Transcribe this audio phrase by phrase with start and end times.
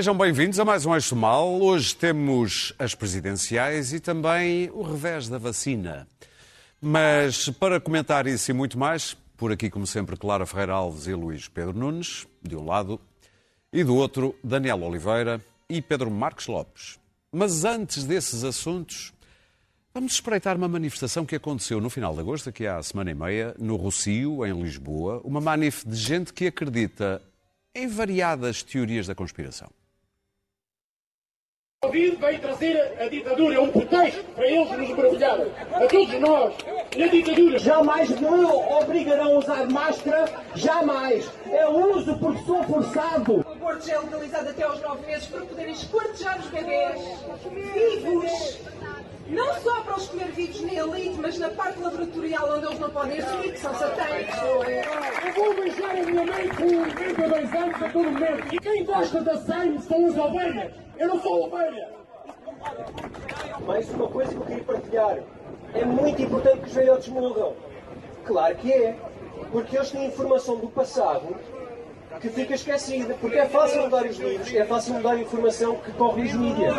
[0.00, 1.60] Sejam bem-vindos a mais um Eixo Mal.
[1.60, 6.08] Hoje temos as presidenciais e também o revés da vacina.
[6.80, 11.12] Mas para comentar isso e muito mais, por aqui, como sempre, Clara Ferreira Alves e
[11.12, 12.98] Luís Pedro Nunes, de um lado,
[13.70, 16.98] e do outro, Daniel Oliveira e Pedro Marques Lopes.
[17.30, 19.12] Mas antes desses assuntos,
[19.92, 23.54] vamos espreitar uma manifestação que aconteceu no final de agosto, aqui há semana e meia,
[23.58, 27.20] no Rocio, em Lisboa, uma manif de gente que acredita
[27.74, 29.70] em variadas teorias da conspiração.
[31.82, 36.20] O Covid veio trazer a ditadura, é um pretexto para eles nos mergulharem, a todos
[36.20, 36.54] nós,
[36.94, 37.58] na ditadura.
[37.58, 41.26] Jamais me obrigarão a usar máscara, jamais.
[41.46, 43.36] Eu uso porque sou forçado.
[43.36, 47.00] O aborto já é legalizado até aos 9 meses para poderem esquartejar os bebês
[47.50, 48.58] vivos.
[49.28, 52.90] Não só para os comer vivos na elite, mas na parte laboratorial onde eles não
[52.90, 54.36] podem assumir que são satânicos.
[54.38, 58.54] Eu vou beijar a minha mãe com 32 anos a todo momento.
[58.54, 60.89] E quem gosta da sangue são as ovelhas.
[61.00, 61.88] Eu não sou ovelha.
[63.66, 65.18] Mais uma coisa que eu queria partilhar.
[65.74, 67.54] É muito importante que os velhotes morram.
[68.26, 68.96] Claro que é.
[69.50, 71.34] Porque eles têm informação do passado
[72.20, 73.14] que fica esquecida.
[73.18, 76.74] Porque é fácil mudar os livros, é fácil mudar a informação que corre nos mídias.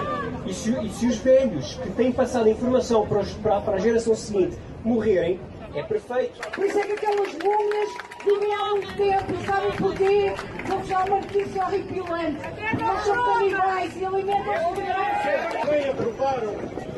[0.45, 3.75] E se, e se os velhos que têm passado a informação para, os- para- para
[3.75, 5.39] a geração seguinte morrerem,
[5.75, 6.51] é perfeito.
[6.51, 7.89] Por isso é que aquelas múmias
[8.23, 10.33] vivem há muito tempo, sabem porquê?
[10.67, 12.37] Vou-vos dar uma notícia horripilante.
[12.57, 15.59] Eles são canibais e alimentam-se de graça.
[15.61, 16.55] Também aprovaram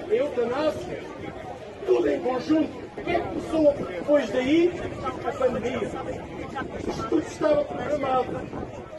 [0.10, 1.04] a eutanásia,
[1.86, 2.84] tudo em conjunto.
[2.96, 4.72] O que é que começou depois daí?
[5.26, 5.90] A pandemia.
[7.10, 8.42] Tudo estava programado.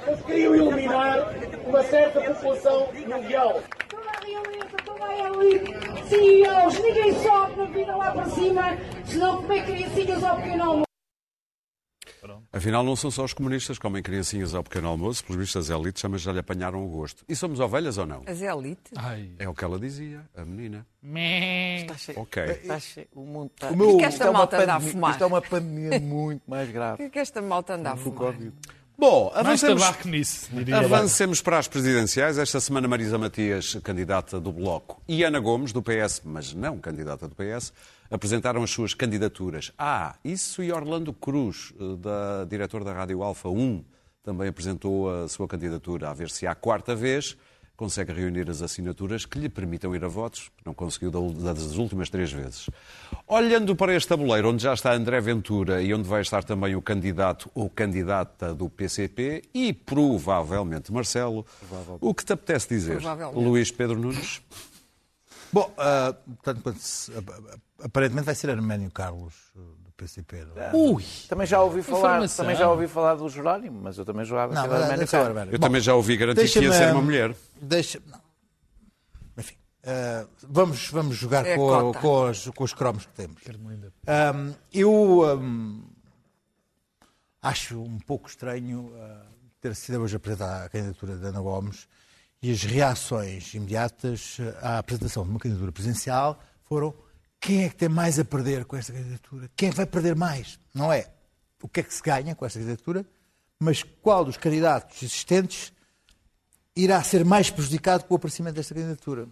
[0.07, 3.61] Eles queriam eliminar uma certa população mundial.
[3.89, 5.73] Toda a realeza, toda a elite,
[6.09, 8.63] CEOs, ninguém sobe na vida lá para cima,
[9.07, 10.85] senão comer criancinhas ao pequeno almoço.
[12.53, 15.77] Afinal, não são só os comunistas que comem criancinhas ao pequeno almoço, pelos vistos as
[15.77, 17.23] elites mas já lhe apanharam o gosto.
[17.29, 18.23] E somos ovelhas ou não?
[18.27, 18.93] As elites?
[19.39, 20.87] É o que ela dizia, a menina.
[21.83, 22.21] Está cheio.
[22.21, 22.43] Ok.
[22.45, 23.09] Está cheio.
[23.15, 23.71] O mundo está...
[23.71, 25.11] O meu- que esta Isto é malta anda a fumar?
[25.11, 26.97] Isto é uma pandemia muito mais O grave.
[26.99, 28.35] que é que esta malta anda a O fumar?
[28.97, 32.39] Bom, avancemos, nisso, avancemos para as presidenciais.
[32.39, 37.27] Esta semana Marisa Matias, candidata do Bloco, e Ana Gomes, do PS, mas não candidata
[37.27, 37.73] do PS,
[38.09, 39.73] apresentaram as suas candidaturas.
[39.77, 43.85] Ah, isso e Orlando Cruz, eh, da diretor da Rádio Alfa 1,
[44.23, 47.37] também apresentou a sua candidatura, a ver se à quarta vez
[47.77, 52.09] consegue reunir as assinaturas que lhe permitam ir a votos, não conseguiu da- das últimas
[52.09, 52.71] três vezes.
[53.27, 56.83] Olhando para este tabuleiro, onde já está André Ventura e onde vai estar também o
[56.83, 61.45] candidato ou candidata do PCP e provavelmente Marcelo,
[62.01, 62.93] o que te apetece dizer?
[63.01, 63.45] Provavelmente.
[63.45, 64.41] Luís Pedro Nunes?
[65.55, 66.75] Bom, ah, portanto,
[67.81, 70.45] aparentemente vai ser Arménio Carlos uh, do PCP.
[70.47, 70.73] não é?
[70.75, 71.05] Ui!
[71.29, 72.45] Também já ouvi falar, Informação.
[72.45, 75.29] também já ouvi falar do Jerónimo, mas eu também jogava Não, Arménio Carlos.
[75.29, 75.55] Arménio.
[75.55, 77.37] Eu Bom, também já ouvi garantir que ia ser uma mulher.
[77.63, 78.03] Deixa.
[78.05, 78.21] Não.
[79.39, 79.55] Enfim,
[79.85, 82.01] ah, vamos, vamos jogar É com, cota.
[82.01, 83.41] com os, com os cromos que temos.
[84.09, 85.83] Ahm, eu ahm,
[87.41, 89.23] acho um pouco estranho ah,
[89.61, 91.87] ter sido hoje apresentada a candidatura de Ana Gomes
[92.43, 96.95] e as reações imediatas à apresentação de uma candidatura presidencial foram
[97.41, 99.51] quem é que tem mais a perder com esta candidatura?
[99.57, 100.59] Quem é vai perder mais?
[100.75, 101.11] Não é
[101.63, 103.05] o que é que se ganha com esta candidatura,
[103.59, 105.73] mas qual dos candidatos existentes
[106.77, 109.29] irá ser mais prejudicado com o aparecimento desta candidatura.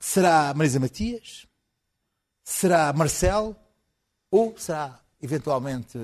[0.00, 1.46] Será Marisa Matias?
[2.44, 3.56] Será Marcelo?
[4.30, 5.98] Ou será, eventualmente,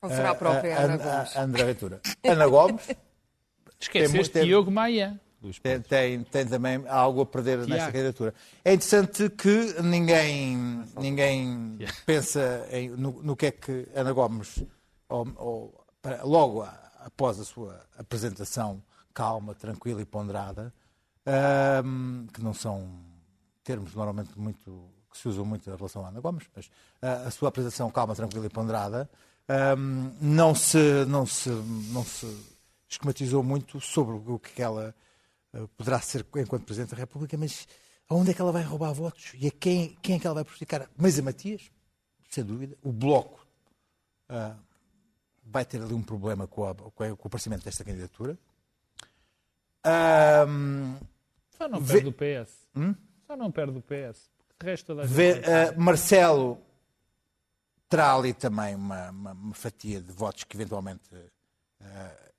[0.00, 1.36] Ou será a própria a- Ana a- Gomes?
[1.36, 2.00] a André Ventura?
[2.24, 2.88] Ana Gomes
[3.82, 5.20] Esqueceste Tem- Diogo Maia.
[5.60, 7.92] Tem, tem, tem também algo a perder nesta Tiago.
[7.92, 8.34] candidatura.
[8.64, 14.62] É interessante que ninguém, ninguém pensa em- no, no que é que Ana Gomes,
[15.08, 18.80] ou- ou para- logo a- após a sua apresentação
[19.12, 20.72] calma, tranquila e ponderada,
[21.26, 22.88] ahm, que não são
[23.64, 26.70] termos normalmente muito que se usam muito em relação à Ana Gomes, mas
[27.02, 29.10] a sua apresentação calma, tranquila e ponderada
[29.48, 32.26] ahm, não se não se não se
[32.94, 34.94] esquematizou muito sobre o que ela
[35.54, 37.66] ah, poderá ser enquanto Presidente da República, mas
[38.08, 40.44] aonde é que ela vai roubar votos e a quem, quem é que ela vai
[40.44, 40.88] prejudicar?
[40.96, 41.70] Mas a Matias,
[42.28, 43.46] sem dúvida, o Bloco
[44.28, 44.56] ah,
[45.44, 48.38] vai ter ali um problema com, a- com a- com o aparecimento desta candidatura.
[51.56, 52.68] Só não Vê- perde o PS.
[53.26, 54.30] Só não perde o PS.
[54.60, 55.14] De resto, toda a gente.
[55.16, 56.58] Vê, eh, Marcelo
[57.88, 61.02] terá ali também uma, uma- uma fatia de votos que eventualmente
[61.80, 62.31] eh,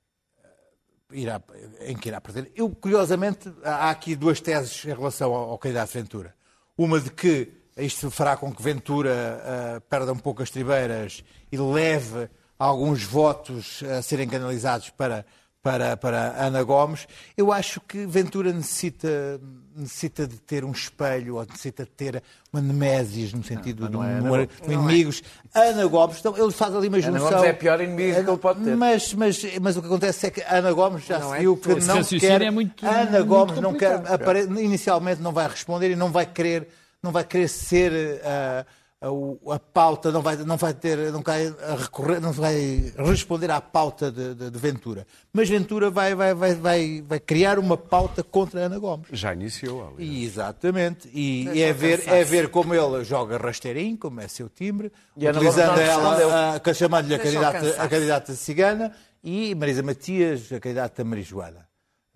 [1.13, 1.41] irá,
[1.81, 2.51] em que irá perder.
[2.55, 6.35] Eu, curiosamente, há aqui duas teses em relação ao, ao candidato Ventura.
[6.77, 11.57] Uma de que isto fará com que Ventura eh, perda um pouco as tribeiras e
[11.57, 15.25] leve alguns votos a serem canalizados para,
[15.63, 17.07] para, para Ana Gomes.
[17.37, 19.39] Eu acho que Ventura necessita,
[19.73, 22.21] necessita de ter um espelho, ou necessita de ter
[22.51, 24.67] uma nemésis, no sentido de não é um, Ana número Gomes.
[24.67, 25.23] de inimigos.
[25.55, 27.29] Ana Gomes, então, ele faz ali uma Ana junção.
[27.29, 28.75] Gomes é a pior inimigo que ele pode ter.
[28.75, 31.55] Mas, mas, mas o que acontece é que Ana Gomes já Não se é viu
[31.55, 32.41] que não quer.
[32.41, 36.25] é muito- Ana muito Gomes não quer, apare- inicialmente não vai responder e não vai
[36.25, 36.67] querer,
[37.01, 38.65] não vai querer ser ah,
[39.05, 43.51] a, a pauta, não vai, não vai ter, não vai a recorrer, não vai responder
[43.51, 45.05] à pauta de, de- de Ventura.
[45.33, 49.07] Mas Ventura vai, vai, vai, vai, vai criar uma pauta contra Ana Gomes.
[49.11, 49.99] Já iniciou, aliás.
[49.99, 51.09] E, exatamente.
[51.13, 54.91] E, e é, eu ver, é ver como ele joga rasteirinho, como é seu timbre,
[55.17, 61.03] E utilizando ela, a- chamando-lhe a candidata, a candidata cigana e Marisa Matias, a candidata
[61.03, 61.67] marijuana.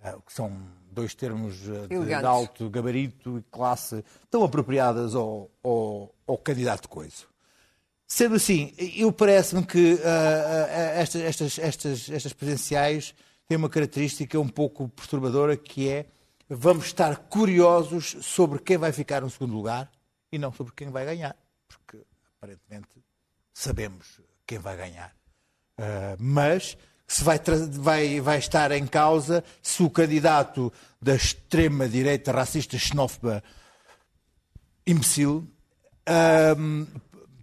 [0.04, 0.52] Ah, que são
[0.98, 6.90] dois termos ah, de, de alto gabarito e classe tão apropriadas ao, ao, ao candidato
[6.90, 7.28] coiso.
[8.08, 13.14] Sendo assim, eu parece-me que ah, estas, estas, estas, estas presidenciais
[13.48, 16.08] têm uma característica um pouco perturbadora que é
[16.50, 19.92] vamos estar curiosos sobre quem vai ficar no segundo lugar
[20.32, 21.36] e não sobre quem vai ganhar.
[21.68, 22.04] Porque
[22.38, 22.90] aparentemente
[23.54, 25.14] sabemos quem vai ganhar.
[25.78, 26.78] Uh, mas
[27.08, 27.40] se vai,
[27.72, 30.72] vai, vai estar em causa se o candidato
[31.02, 33.42] da extrema-direita racista xenófoba
[34.86, 35.46] imbecil,
[36.58, 36.86] um,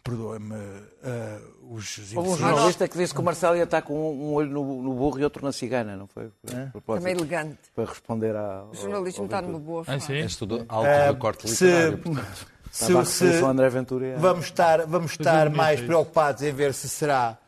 [0.02, 3.94] perdoem-me, uh, os Houve um imbecis- jornalista que disse que o Marcelo ia estar com
[4.12, 6.30] um olho no, no burro e outro na cigana, não foi?
[6.72, 7.58] Propósito, Também elegante.
[7.74, 8.64] Para responder à.
[8.70, 10.06] O jornalismo está numa boa Ah, fase.
[10.06, 10.12] sim?
[10.14, 12.46] És tudo alto Ah, recorte se- literário, portanto.
[12.70, 14.16] se, a se- ao André Ventura.
[14.18, 15.86] vamos estar, vamos estar mais isso.
[15.86, 17.38] preocupados em ver se será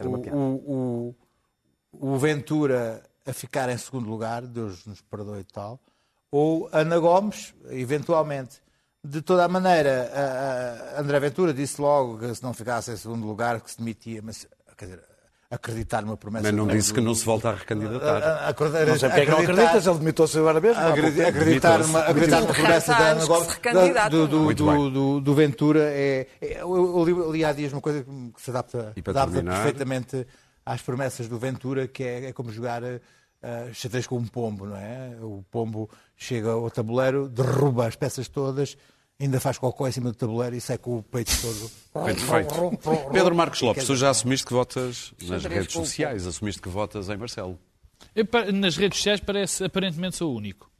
[0.00, 0.38] o, o,
[1.08, 1.14] o,
[2.00, 5.80] o Ventura a ficar em segundo lugar, Deus nos perdoe e tal,
[6.30, 8.62] ou Ana Gomes, eventualmente.
[9.02, 12.96] De toda a maneira, a- a André Ventura disse logo que se não ficasse em
[12.96, 14.46] segundo lugar que se demitia, mas
[14.78, 15.00] quer dizer,
[15.50, 16.44] acreditar numa promessa.
[16.44, 18.22] Mas não do- disse que não se volta a recandidatar.
[18.22, 20.82] a- a- acreditar- Não sei porque é que não acreditar- acreditas, ele demitou-se agora mesmo.
[20.82, 21.82] acreditar Demitou-se.
[21.86, 23.46] numa, acreditar numa promessa da Ana Gomes,
[24.10, 25.80] do, do, do, do, do Ventura.
[25.92, 29.42] É, é- eu, eu li, li há dias uma coisa que se adapta, E adapta
[29.42, 30.26] perfeitamente
[30.64, 33.00] às promessas do Ventura, que é, é como jogar uh,
[33.72, 35.16] xadrez com um pombo, não é?
[35.20, 38.76] O pombo chega ao tabuleiro, derruba as peças todas,
[39.20, 41.70] ainda faz cocó em cima do tabuleiro e sai com o peito todo.
[42.16, 43.10] Feito.
[43.12, 47.16] Pedro Marcos Lopes, tu já assumiste que votas nas redes sociais, assumiste que votas em
[47.16, 47.58] Marcelo.
[48.14, 50.70] Eu, nas redes sociais parece, aparentemente sou o único.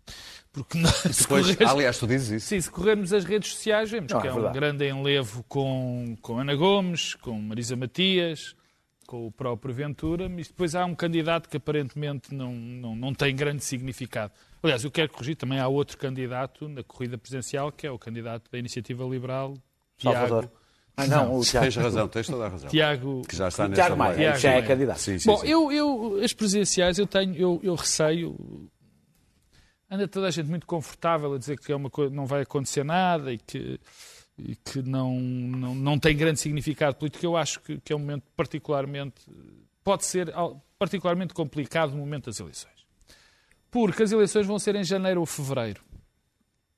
[0.53, 2.47] Porque nós, se Depois, aliás, tu dizes isso.
[2.47, 6.17] Sim, se corrermos as redes sociais, vemos Não, que é é, um grande enlevo com,
[6.23, 8.55] com Ana Gomes, com Marisa Matias,
[9.07, 13.35] com o próprio Ventura, mas depois há um candidato que aparentemente não, não, não tem
[13.35, 14.33] grande significado.
[14.63, 18.51] Aliás, eu quero corrigir, também há outro candidato na corrida presidencial, que é o candidato
[18.51, 19.55] da Iniciativa Liberal,
[19.99, 20.45] Salvador.
[20.45, 20.57] Tiago,
[20.97, 21.65] Ah, não, o Tiago.
[21.67, 22.69] Tens razão, tens toda a razão.
[22.71, 24.15] Tiago Que já está Tiago Maia.
[24.17, 24.67] Tiago já é Maia.
[24.67, 24.99] candidato.
[25.01, 25.49] Sim, sim, Bom, sim.
[25.49, 28.37] eu, eu, as presidenciais, eu tenho, eu, eu receio.
[29.91, 32.85] Anda toda a gente muito confortável a dizer que é uma coisa, não vai acontecer
[32.85, 33.79] nada e que,
[34.39, 37.25] e que não, não, não tem grande significado político.
[37.25, 39.23] Eu acho que, que é um momento particularmente.
[39.83, 40.33] pode ser
[40.79, 42.75] particularmente complicado no momento das eleições.
[43.71, 45.83] Porque as eleições vão ser em janeiro ou fevereiro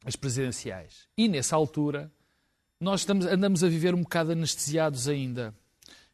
[0.04, 1.08] as presidenciais.
[1.16, 2.10] E nessa altura
[2.80, 5.54] nós estamos, andamos a viver um bocado anestesiados ainda.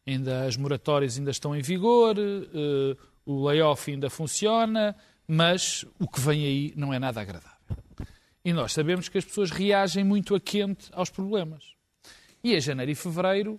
[0.06, 4.96] Ainda as moratórias ainda estão em vigor, eh, o layoff ainda funciona,
[5.28, 7.52] mas o que vem aí não é nada agradável.
[8.44, 11.74] E nós sabemos que as pessoas reagem muito a quente aos problemas.
[12.42, 13.58] E em janeiro e fevereiro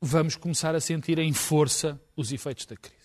[0.00, 2.96] vamos começar a sentir em força os efeitos da crise.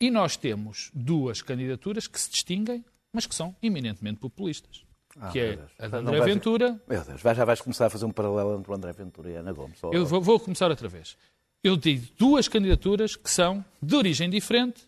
[0.00, 4.84] E nós temos duas candidaturas que se distinguem, mas que são eminentemente populistas.
[5.18, 8.04] Ah, que é a de André Ventura Meu Deus, vai- já vais começar a fazer
[8.04, 9.82] um paralelo entre o André Ventura e a Ana Gomes.
[9.82, 11.16] Ou- Eu vou, vou começar outra vez.
[11.64, 14.86] Eu digo duas candidaturas que são de origem diferente,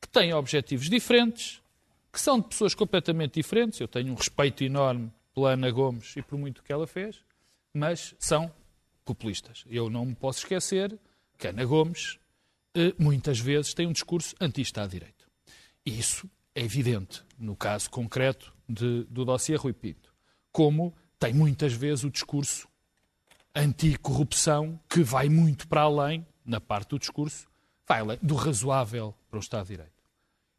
[0.00, 1.60] que têm objetivos diferentes,
[2.16, 3.78] que são de pessoas completamente diferentes.
[3.78, 7.20] Eu tenho um respeito enorme pela Ana Gomes e por muito que ela fez,
[7.74, 8.50] mas são
[9.04, 9.64] populistas.
[9.68, 10.98] Eu não me posso esquecer
[11.38, 12.18] que Ana Gomes
[12.74, 15.26] eh, muitas vezes tem um discurso anti-Estado de Direito.
[15.84, 20.10] Isso é evidente no caso concreto de- do dossiê Rui Pinto.
[20.50, 22.66] Como tem muitas vezes o discurso
[23.54, 27.46] anticorrupção que vai muito para além, na parte do discurso,
[27.86, 29.95] vai além do razoável para o Estado de Direito.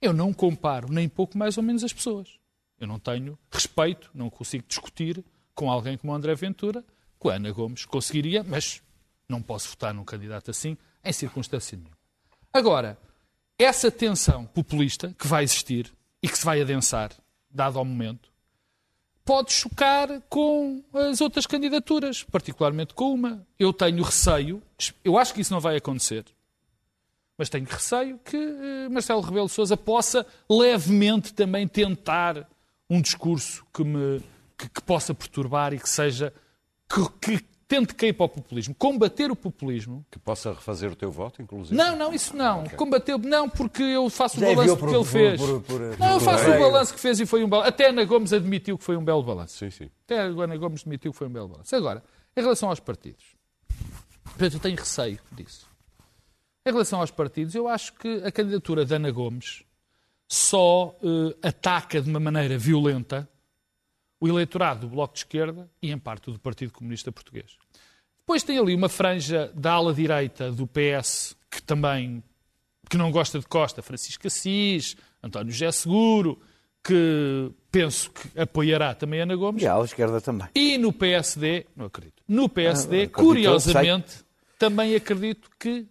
[0.02, 2.38] Eu não comparo nem pouco mais ou menos as pessoas.
[2.80, 5.24] Eu não tenho respeito, não consigo discutir
[5.56, 6.86] com alguém como André Ventura,
[7.18, 8.82] com a Ana Gomes conseguiria, mas
[9.28, 11.98] não posso votar num candidato assim em circunstância nenhuma.
[12.54, 12.98] Agora,
[13.58, 17.12] essa tensão populista que vai existir e que se vai adensar,
[17.50, 18.32] dado ao momento,
[19.26, 23.46] pode chocar com as outras candidaturas, particularmente com uma.
[23.58, 24.62] Eu tenho receio,
[25.04, 26.26] eu acho que isso não vai acontecer,
[27.38, 32.50] Mas tenho receio que eh, Marcelo Rebelo de Sousa possa levemente também tentar
[32.90, 34.22] um discurso que me
[34.58, 36.34] que, que possa perturbar e que seja
[36.90, 38.74] que, que tente cair para o populismo.
[38.74, 40.04] Combater o populismo.
[40.10, 41.76] Que possa refazer o teu voto, inclusive.
[41.76, 42.64] Não, não, isso não.
[42.70, 45.40] Combater, não, porque eu faço o Já balanço enviou que por- ele por- fez.
[45.42, 47.70] por- por- não, eu por faço o balanço que fez e foi um balanço.
[47.70, 49.58] Até Ana Gomes admitiu que foi um belo balanço.
[49.58, 49.90] Sim, sim.
[50.06, 51.76] Até a Ana Gomes admitiu que foi um belo balanço.
[51.76, 52.02] Agora,
[52.36, 53.24] em relação aos partidos,
[54.24, 55.68] portanto, eu tenho receio disso.
[56.68, 59.64] Em relação aos partidos, eu acho que a candidatura de Ana Gomes
[60.28, 63.26] só eh, ataca de uma maneira violenta
[64.20, 67.58] o eleitorado do Bloco de Esquerda e, em parte, do Partido Comunista Português.
[68.20, 72.22] Depois tem ali uma franja da ala direita do PS que também
[72.90, 76.38] que não gosta de Costa, Francisco Assis, António José Seguro,
[76.84, 79.64] que penso que apoiará também Ana Gomes.
[79.64, 80.50] E à esquerda também.
[80.54, 84.26] E no PSD, não acredito, no PSD, Ah, curiosamente,
[84.60, 85.88] também acredito que.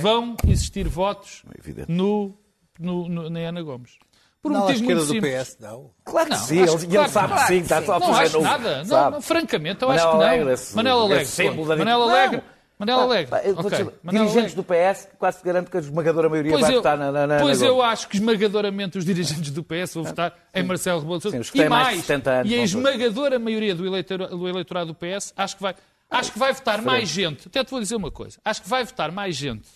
[0.00, 1.90] Vão existir votos Evidente.
[1.90, 2.34] no,
[2.78, 3.92] no, no, na Ana Gomes.
[4.40, 5.48] Por um Não, à motivo esquerda muito do simples.
[5.48, 5.90] PS, não.
[6.04, 7.80] Claro que Não, sim, acho ele, que- ele claro, sabe claro que sim, que está
[7.80, 7.86] sim.
[7.86, 8.78] só a Não fazer acho no- nada.
[8.78, 9.10] Não, sabe?
[9.16, 10.26] não, francamente, eu Manela acho que não.
[10.28, 10.44] Alegre,
[10.76, 11.26] Manela esse Alegre.
[11.26, 12.02] símbolo Não.
[12.02, 12.42] Alegre.
[12.78, 13.26] Manela Alegre.
[13.26, 13.76] Pá, eu vou Ok.
[13.78, 14.56] dizer, Manela dirigentes Alegre.
[14.56, 17.38] do PS, quase garanto que a esmagadora maioria Pois vai eu, votar na, na, na
[17.40, 21.16] pois na eu acho que esmagadoramente os dirigentes do PS vão votar em Marcelo Rebelo
[21.18, 21.36] de Sousa.
[21.36, 23.84] Sim, os que E têm mais de mais, 70 anos e a esmagadora maioria do
[23.84, 25.74] eleitorado, do eleitorado do PS acho que vai,
[26.10, 27.48] acho que vai votar mais gente.
[27.48, 28.40] Até te vou dizer uma coisa.
[28.44, 29.68] Acho que vai votar mais gente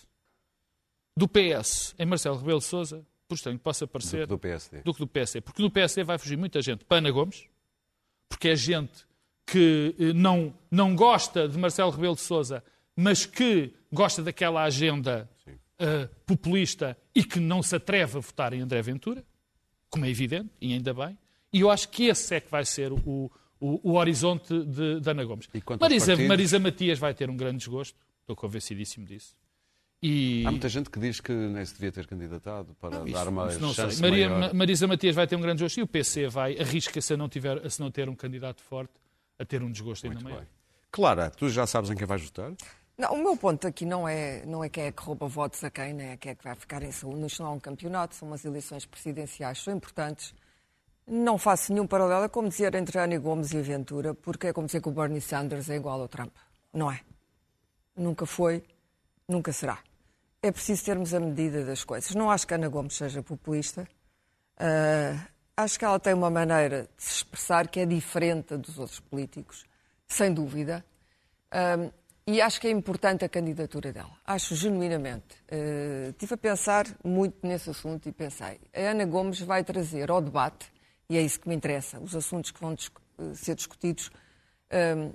[1.16, 4.82] do PS em Marcelo Rebelo de Sousa, por estranho que possa parecer, Do PSD.
[4.82, 5.40] do que do PSD.
[5.40, 7.44] Porque no PSD vai fugir muita gente para Ana Gomes,
[8.28, 9.06] porque é gente
[9.46, 12.62] que eh, não, não gosta de Marcelo Rebelo de Sousa,
[12.96, 15.28] mas que gosta daquela agenda
[15.78, 19.24] eh, populista e que não se atreve a votar em André Ventura,
[19.90, 21.18] como é evidente, e ainda bem.
[21.52, 23.30] E eu acho que esse é que vai ser o,
[23.64, 25.48] o, o horizonte de, de Ana Gomes.
[25.54, 26.28] E Marisa, partidos?
[26.28, 29.34] Marisa Matias vai ter um grande desgosto, estou convencidíssimo disso.
[30.02, 30.42] E...
[30.44, 33.60] Há muita gente que diz que nem se devia ter candidatado para dar uma Isso
[33.60, 33.84] não sei.
[33.84, 34.48] chance Maria- maior.
[34.48, 37.28] Ma- Marisa Matias vai ter um grande desgosto e o PC vai, arrisca-se a não,
[37.28, 38.92] tiver, a se não ter um candidato forte,
[39.38, 40.40] a ter um desgosto ainda Muito maior.
[40.40, 40.48] bem.
[40.90, 42.52] Clara, tu já sabes em quem vais votar?
[42.98, 45.70] Não, o meu ponto aqui não é, não é quem é que rouba votos a
[45.70, 47.24] quem, nem é quem é que vai ficar em segundo.
[47.26, 50.34] Isto não é um campeonato, são umas eleições presidenciais, são importantes.
[51.06, 54.66] Não faço nenhum paralelo, é como dizer entre Ana Gomes e Ventura, porque é como
[54.66, 56.32] dizer que o Bernie Sanders é igual ao Trump.
[56.72, 57.00] Não é.
[57.96, 58.62] Nunca foi,
[59.28, 59.78] nunca será.
[60.40, 62.14] É preciso termos a medida das coisas.
[62.14, 63.86] Não acho que Ana Gomes seja populista.
[64.56, 69.00] Ah, acho que ela tem uma maneira de se expressar que é diferente dos outros
[69.00, 69.64] políticos,
[70.06, 70.84] sem dúvida.
[71.50, 71.90] Ah,
[72.26, 74.16] e acho que é importante a candidatura dela.
[74.24, 75.36] Acho genuinamente.
[75.50, 80.20] Ah, estive a pensar muito nesse assunto e pensei: a Ana Gomes vai trazer ao
[80.20, 80.72] debate,
[81.12, 84.10] e é isso que me interessa, os assuntos que vão eh, ser discutidos,
[84.70, 85.12] ah,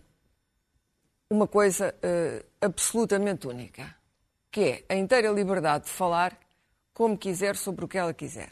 [1.27, 3.95] uma coisa eh, absolutamente única,
[4.51, 6.37] que é a inteira liberdade de falar
[6.93, 8.49] como quiser sobre o que ela quiser.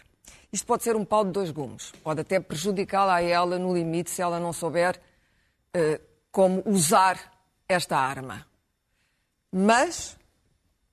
[0.52, 4.10] Isto pode ser um pau de dois gumes, pode até prejudicá-la a ela no limite
[4.10, 5.00] se ela não souber
[5.72, 7.32] eh, como usar
[7.70, 8.48] esta arma.
[9.52, 10.18] Mas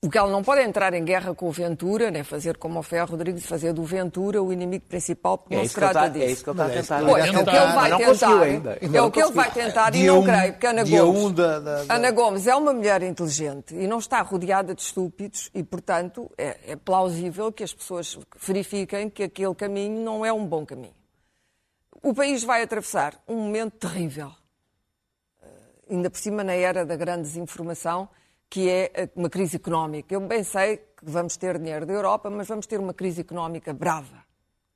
[0.04, 2.76] o que ela não pode é entrar em guerra com o Ventura, nem fazer como
[2.80, 6.08] o Ferro Rodrigues, fazer do Ventura o inimigo principal, porque É não se trata está-
[6.08, 6.24] disso.
[6.24, 7.04] é isso que ele está a é tentar.
[7.04, 8.42] Pois, é o que ele vai tentar.
[8.42, 8.78] ainda.
[8.98, 11.60] É o que ele vai tentar e não um- creio, porque Ana Gomes, um da-
[11.60, 15.62] da- da- Ana Gomes é uma mulher inteligente e não está rodeada de estúpidos e,
[15.62, 20.66] portanto, é, é plausível que as pessoas verifiquem que aquele caminho não é um bom
[20.66, 20.94] caminho.
[22.02, 24.32] O país vai atravessar um momento terrível,
[25.40, 25.46] Eh,
[25.94, 28.08] ainda por cima na era da grande desinformação,
[28.52, 30.14] que é eh, uma crise económica.
[30.14, 33.72] Eu bem sei que vamos ter dinheiro da Europa, mas vamos ter uma crise económica
[33.72, 34.22] brava.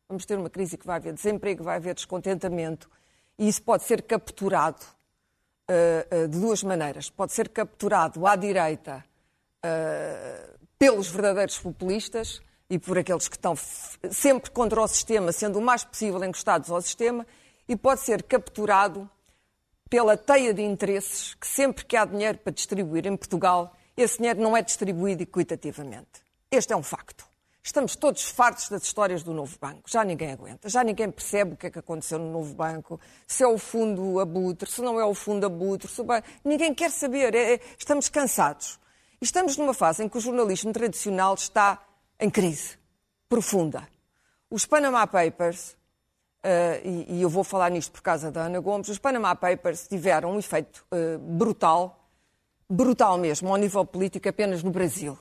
[0.09, 2.89] Vamos ter uma crise que vai haver desemprego, vai haver descontentamento,
[3.39, 4.81] e isso pode ser capturado
[5.69, 7.11] eh, eh, de duas maneiras.
[7.11, 9.05] Pode ser capturado à direita
[9.63, 12.41] eh, pelos verdadeiros populistas
[12.71, 13.55] e por aqueles que estão
[14.11, 17.27] sempre contra o sistema, sendo o mais possível encostados ao sistema,
[17.69, 19.07] e pode ser capturado
[19.89, 24.41] pela teia de interesses que sempre que há dinheiro para distribuir em Portugal, esse dinheiro
[24.41, 26.23] não é distribuído equitativamente.
[26.51, 27.25] Este é um facto.
[27.63, 29.91] Estamos todos fartos das histórias do novo banco.
[29.91, 30.69] Já ninguém aguenta.
[30.69, 33.01] Já ninguém percebe o que é que aconteceu no novo banco.
[33.27, 35.89] Se é o fundo abutre, se não é o fundo abutre.
[35.89, 36.29] Se o banco...
[36.45, 37.35] Ninguém quer saber.
[37.35, 38.79] É- é- Estamos cansados.
[39.21, 41.83] E estamos numa fase em que o jornalismo tradicional está
[42.21, 42.79] em crise
[43.29, 43.89] profunda.
[44.49, 45.76] Os Panama Papers,
[46.85, 50.33] e, e eu vou falar nisto por causa da Ana Gomes, os Panama Papers tiveram
[50.33, 52.09] um efeito eh, brutal,
[52.69, 55.19] brutal mesmo, ao nível político, apenas no Brasil.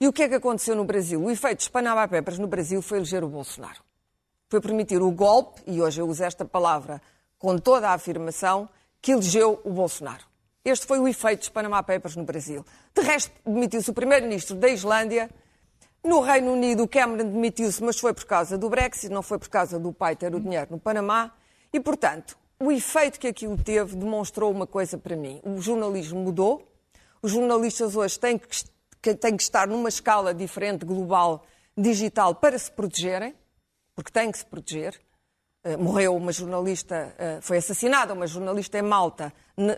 [0.00, 1.22] E o que é que aconteceu no Brasil?
[1.22, 3.82] O efeito dos Panama Papers no Brasil foi eleger o Bolsonaro.
[4.48, 7.02] Foi permitir o golpe, e hoje eu uso esta palavra
[7.38, 8.68] com toda a afirmação,
[9.00, 10.24] que elegeu o Bolsonaro.
[10.64, 12.64] Este foi o efeito dos Panama Papers no Brasil.
[12.94, 15.30] De resto, demitiu-se o primeiro-ministro da Islândia.
[16.02, 19.78] No Reino Unido, Cameron demitiu-se, mas foi por causa do Brexit, não foi por causa
[19.78, 21.32] do pai ter o dinheiro no Panamá.
[21.72, 25.40] E, portanto, o efeito que aquilo teve demonstrou uma coisa para mim.
[25.44, 26.66] O jornalismo mudou.
[27.20, 28.46] Os jornalistas hoje têm que,
[29.02, 31.44] que- têm que estar numa escala diferente, global,
[31.76, 33.34] digital, para se protegerem,
[33.94, 34.98] porque têm que se proteger.
[35.64, 39.76] Eh, morreu uma jornalista, eh, foi assassinada uma jornalista em Malta na,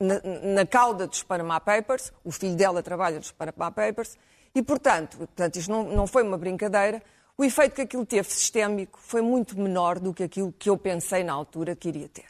[0.00, 0.20] na,
[0.54, 4.16] na cauda dos Panama Papers, o filho dela trabalha nos Panama Papers,
[4.58, 7.00] e portanto, portanto isto não, não foi uma brincadeira,
[7.36, 11.22] o efeito que aquilo teve sistémico foi muito menor do que aquilo que eu pensei
[11.22, 12.26] na altura que iria ter.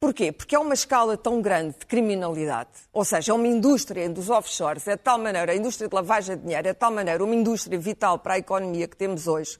[0.00, 0.32] Porquê?
[0.32, 4.88] Porque é uma escala tão grande de criminalidade, ou seja, é uma indústria dos offshores,
[4.88, 7.34] é de tal maneira, a indústria de lavagem de dinheiro, é de tal maneira uma
[7.34, 9.58] indústria vital para a economia que temos hoje,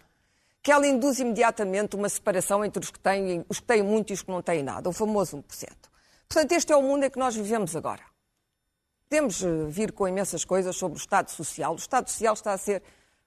[0.63, 4.15] que ela induz imediatamente uma separação entre os que têm, os que têm muito e
[4.15, 5.43] os que não têm nada, o famoso 1%.
[6.27, 8.10] Portanto, este é o mundo em que nós vivemos agora.
[9.11, 11.73] Podemos eh, vir com imensas coisas sobre o Estado Social.
[11.73, 12.81] O Estado Social está a ser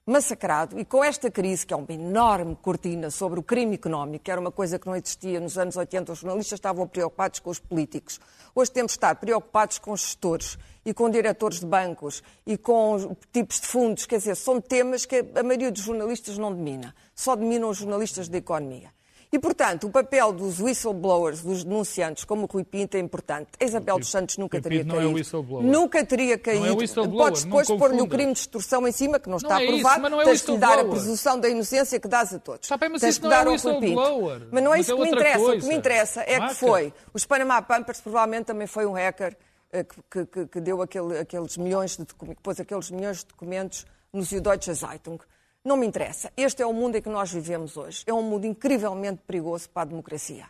[0.06, 4.32] massacrado e com esta crise, que é uma enorme cortina sobre o crime económico, que
[4.32, 7.60] era uma coisa que não existia nos anos 80, os jornalistas estavam preocupados com os
[7.60, 8.18] políticos.
[8.56, 13.60] Hoje temos de estar preocupados com gestores e com diretores de bancos e com tipos
[13.60, 14.06] de fundos.
[14.06, 16.96] Quer dizer, são temas que a maioria dos jornalistas não domina.
[17.14, 18.90] Só dominam os jornalistas da economia.
[19.34, 23.48] E, portanto, o papel dos whistleblowers, dos denunciantes, como o Rui Pinto, é importante.
[23.60, 25.16] A Isabel dos Santos nunca teria Pinto não é caído.
[25.16, 25.66] whistleblower.
[25.66, 26.78] nunca teria Não é caído.
[26.78, 29.66] whistleblower, Podes não depois pôr-lhe o crime de extorsão em cima, que não está é
[29.66, 30.02] isso, aprovado.
[30.04, 32.62] mas não é Tens de dar a presunção da inocência que dás a todos.
[32.66, 33.54] Está bem, mas Tens isso que não é dar Pinto.
[33.54, 34.42] whistleblower.
[34.52, 35.40] Mas não é Mas isso é que me interessa.
[35.40, 35.74] O que me coisa.
[35.74, 36.54] interessa é Marca.
[36.54, 36.94] que foi.
[37.12, 39.36] Os Panama Papers provavelmente também foi um hacker
[39.72, 42.06] eh, que, que- que- deu aquele- aqueles milhões de
[42.44, 45.18] pôs aqueles milhões de documentos no Süddeutsche Zeitung.
[45.64, 46.32] Não me interessa.
[46.36, 48.04] Este é o mundo em que nós vivemos hoje.
[48.06, 50.46] É um mundo incrivelmente perigoso para a democracia.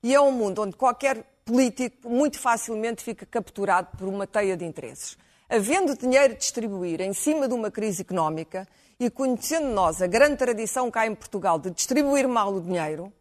[0.00, 4.64] E é um mundo onde qualquer político muito facilmente fica capturado por uma teia de
[4.64, 5.18] interesses.
[5.48, 8.68] Havendo dinheiro a distribuir em cima de uma crise económica
[9.00, 13.12] e conhecendo nós a grande tradição cá em Portugal de distribuir mal o dinheiro,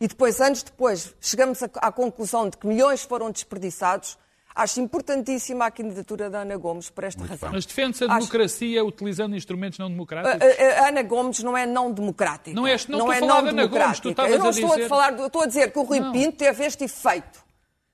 [0.00, 4.16] e depois, anos depois, chegamos à conclusão de que milhões foram desperdiçados,
[4.62, 7.50] acho importantíssima a candidatura da Ana Gomes por esta razão.
[7.52, 10.40] Mas defende-se a Acho- democracia utilizando instrumentos não democráticos?
[10.40, 12.54] a, a- a Ana Gomes não é não democrática.
[12.54, 14.08] Não és- não a é falar não Gomes, democrática.
[14.10, 15.82] estavas Eu não a estou a dizer- falar, do- eu estou a dizer que o
[15.82, 16.12] Rui Não.
[16.12, 17.46] Pinto teve este efeito.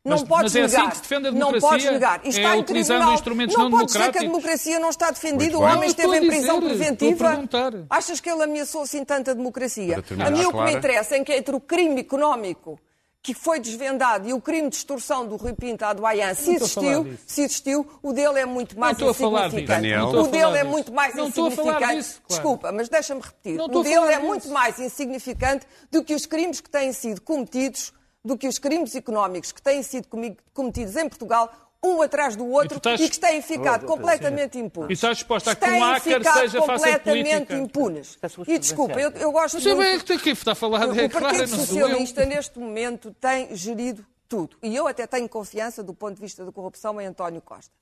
[0.06, 0.90] Não Mas- podes mas é assim negar.
[0.90, 1.68] que se defende a Não democracia?
[1.70, 2.20] podes negar.
[2.22, 3.14] E É está em utilizando tribunal.
[3.14, 5.42] instrumentos não não pode ser que a democracia não está defendida.
[5.44, 5.68] Muito O bem.
[5.68, 7.46] homem Não esteve a em prisão dizer, preventiva.
[7.90, 7.96] a.
[7.96, 9.94] Achas que ele ameaçou assim tanta democracia?
[9.94, 12.78] Para terminar, A mim o que me interessa é que entre o crime económico
[13.24, 16.54] que foi desvendado e o crime de extorsão do Rui Pinto à Doyan, se Não
[16.56, 19.56] existiu, se existiu, o dele é muito mais estou a falar disso.
[19.56, 19.80] insignificante.
[19.80, 20.00] Daniel.
[20.00, 20.70] Não estou a O dele falar é disso.
[20.72, 21.96] muito mais Não insignificante.
[21.96, 22.28] disso, claro.
[22.28, 23.56] Desculpa, mas deixa-me repetir.
[23.56, 24.26] Não O a dele é disso.
[24.26, 28.94] muito mais insignificante do que os crimes que têm sido cometidos, do que os crimes
[28.94, 30.06] económicos que têm sido
[30.52, 31.50] cometidos em Portugal,
[31.84, 34.90] um atrás do outro, E estás- e que têm ficado completamente impunes.
[34.90, 38.18] E estás disposta a que um Têm hacker ficado seja fácil completamente impunes.
[38.46, 40.12] E desculpa, eu, eu gosto Não sei muito...
[40.14, 40.88] o está a falar.
[40.88, 41.48] O É Partido claro.
[41.48, 44.56] Socialista, neste momento, tem gerido tudo.
[44.62, 47.72] E eu até tenho confiança, do ponto de vista da corrupção, em António Costa.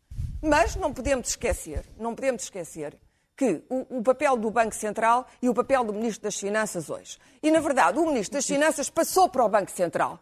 [0.43, 2.99] Mas não podemos esquecer, não podemos esquecer
[3.37, 7.17] que o, o papel do Banco Central e o papel do Ministro das Finanças hoje.
[7.43, 10.19] E, na verdade, o Ministro das Finanças passou para o Banco Central.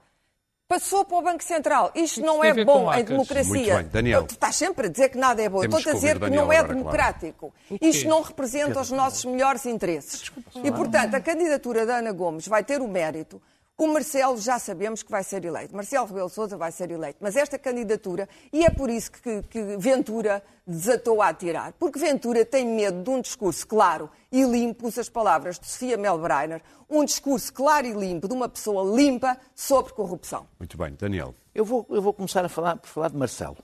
[0.70, 1.90] Passou para o Banco Central.
[1.96, 3.74] Isto não é bom em democracia.
[3.74, 3.88] Muito bem.
[3.88, 4.22] Daniel.
[4.22, 5.64] Tu estás sempre a dizer que nada é bom.
[5.64, 7.52] Estou a dizer que não é democrático.
[7.80, 10.30] Isto não representa os nossos melhores interesses.
[10.62, 13.42] E, portanto, a candidatura da Ana Gomes vai ter o mérito.
[13.80, 15.74] O Marcelo já sabemos que vai ser eleito.
[15.74, 17.16] Marcelo Rebelo Sousa vai ser eleito.
[17.18, 22.44] Mas esta candidatura, e é por isso que, que Ventura desatou a atirar, porque Ventura
[22.44, 27.06] tem medo de um discurso claro e limpo, usa as palavras de Sofia Melbreiner, um
[27.06, 30.46] discurso claro e limpo de uma pessoa limpa sobre corrupção.
[30.58, 31.34] Muito bem, Daniel.
[31.54, 33.56] Eu vou, eu vou começar a falar, por falar de Marcelo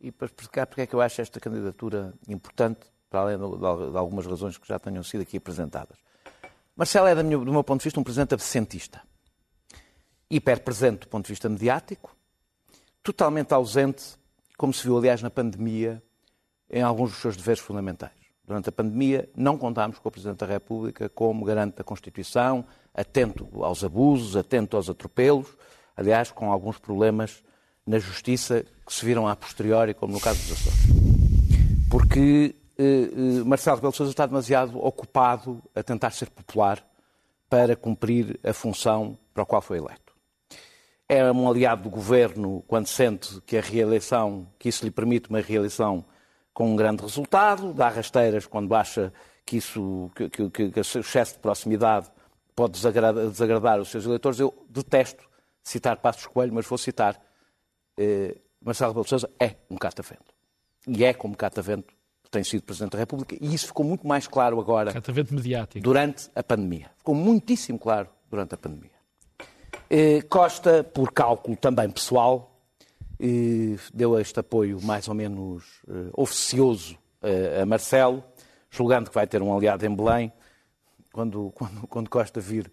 [0.00, 4.24] e para explicar porque é que eu acho esta candidatura importante, para além de, algumas
[4.24, 5.98] razões que já tenham sido aqui apresentadas.
[6.74, 9.11] Marcelo é, do meu ponto de vista, um presidente absentista.
[10.32, 12.16] Hiperpresente do ponto de vista mediático,
[13.02, 14.02] totalmente ausente,
[14.56, 16.02] como se viu, aliás, na pandemia,
[16.70, 18.14] em alguns dos seus deveres fundamentais.
[18.42, 22.64] Durante a pandemia, não contámos com o Presidente da República como garante da Constituição,
[22.94, 25.48] atento aos abusos, atento aos atropelos,
[25.94, 27.44] aliás, com alguns problemas
[27.86, 30.80] na Justiça que se viram a posteriori, como no caso dos Açores.
[31.90, 36.82] Porque eh, eh, Marcelo Rebelo de Sousa está demasiado ocupado a tentar ser popular
[37.50, 40.11] para cumprir a função para a qual foi eleito
[41.08, 45.40] é um aliado do governo quando sente que a reeleição, que isso lhe permite uma
[45.40, 46.04] reeleição
[46.54, 49.12] com um grande resultado, dá rasteiras quando acha
[49.44, 52.10] que isso, que, que, que, que o excesso de proximidade
[52.54, 54.38] pode desagradar, desagradar os seus eleitores.
[54.38, 55.28] Eu detesto
[55.62, 57.20] citar Passos Coelho, mas vou citar.
[57.96, 60.32] Eh, Marcelo Rebelo de Sousa é um catavento.
[60.86, 63.36] E é como catavento que tem sido Presidente da República.
[63.40, 65.82] E isso ficou muito mais claro agora Catavento mediático.
[65.82, 66.90] durante a pandemia.
[66.98, 68.90] Ficou muitíssimo claro durante a pandemia.
[69.90, 72.58] Eh, Costa, por cálculo também pessoal,
[73.20, 76.98] eh, deu este apoio mais ou menos eh, oficioso
[77.60, 78.24] a Marcelo,
[78.68, 80.32] julgando que vai ter um aliado em Belém.
[81.12, 82.72] Quando, quando, quando Costa vir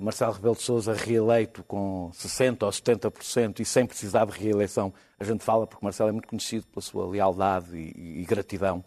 [0.00, 5.24] Marcelo Rebelo de Sousa reeleito com 60% ou 70% e sem precisar de reeleição, a
[5.24, 8.84] gente fala porque Marcelo é muito conhecido pela sua lealdade e, e gratidão.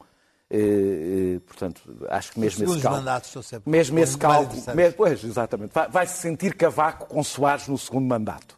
[0.49, 5.71] Eh, eh, portanto, acho que mesmo esse cálculo, mandatos mesmo esse cálculo, mesmo- pois, exatamente,
[5.89, 8.55] vai, se sentir cavaco com Soares no segundo mandato.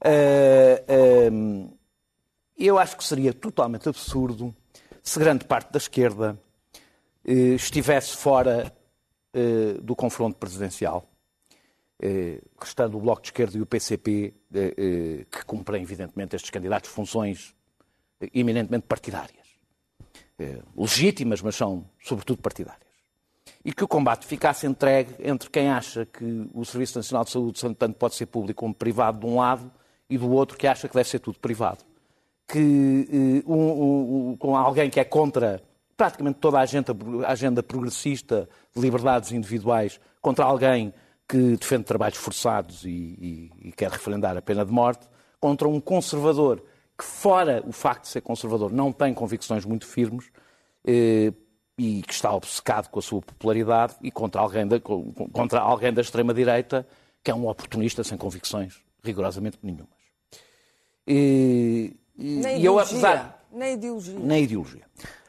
[0.00, 0.84] Eh,
[2.56, 4.54] eu acho que seria totalmente absurdo
[5.02, 6.38] se grande parte da esquerda
[7.24, 8.72] estivesse fora
[9.82, 11.08] do confronto presidencial,
[12.60, 14.32] restando o Bloco de Esquerda e o PCP,
[15.30, 17.54] que cumprem, evidentemente, estes candidatos funções
[18.32, 19.43] eminentemente partidárias.
[20.38, 22.82] Eh, legítimas, mas são, sobretudo, partidárias.
[23.64, 27.60] E que o combate ficasse entregue entre quem acha que o Serviço Nacional de Saúde,
[27.76, 29.70] tanto pode ser público como privado, de um lado,
[30.10, 31.84] e do outro que acha que deve ser tudo privado
[32.46, 35.62] que eh, um- um- um- com alguém que é contra
[35.96, 36.94] praticamente toda a agenda,
[37.26, 40.92] agenda progressista de liberdades individuais, contra alguém
[41.26, 45.06] que defende trabalhos forçados e, e- e quer referendar a pena de morte,
[45.40, 46.62] contra um conservador
[46.98, 50.26] que, fora o facto de ser conservador, não tem convicções muito firmes
[50.86, 51.32] eh,
[51.76, 56.00] e que está obcecado com a sua popularidade, e contra alguém da, contra alguém da
[56.02, 56.86] extrema-direita
[57.22, 59.88] que é um oportunista sem convicções rigorosamente nenhumas.
[61.06, 62.82] E, e- Na e eu, ideologia.
[62.98, 64.18] apesar, Na ideologia.
[64.18, 64.82] na ideologia.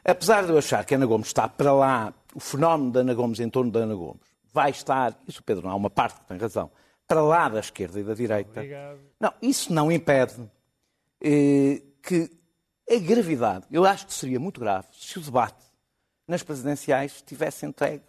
[0.04, 3.40] Apesar de eu achar que Ana Gomes está para lá, o fenómeno da Ana Gomes
[3.40, 6.26] em torno da Ana Gomes vai estar, isso o Pedro não há uma parte que
[6.26, 6.70] tem razão,
[7.06, 8.60] para lá da esquerda e da direita.
[8.60, 8.98] Obrigado.
[9.20, 10.34] Não, isso não impede
[11.20, 12.30] que
[12.88, 15.64] a gravidade, eu acho que seria muito grave se o debate
[16.26, 18.04] nas presidenciais tivesse entregue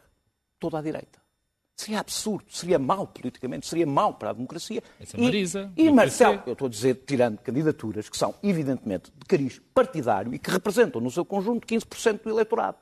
[0.60, 1.20] toda à direita.
[1.76, 4.82] Seria absurdo, seria mau politicamente, seria mau para a democracia.
[5.00, 9.12] Essa é Marisa, e, e Marcelo, eu estou a dizer, tirando candidaturas que são evidentemente
[9.16, 12.78] de cariz partidário e que representam no seu conjunto 15% do eleitorado.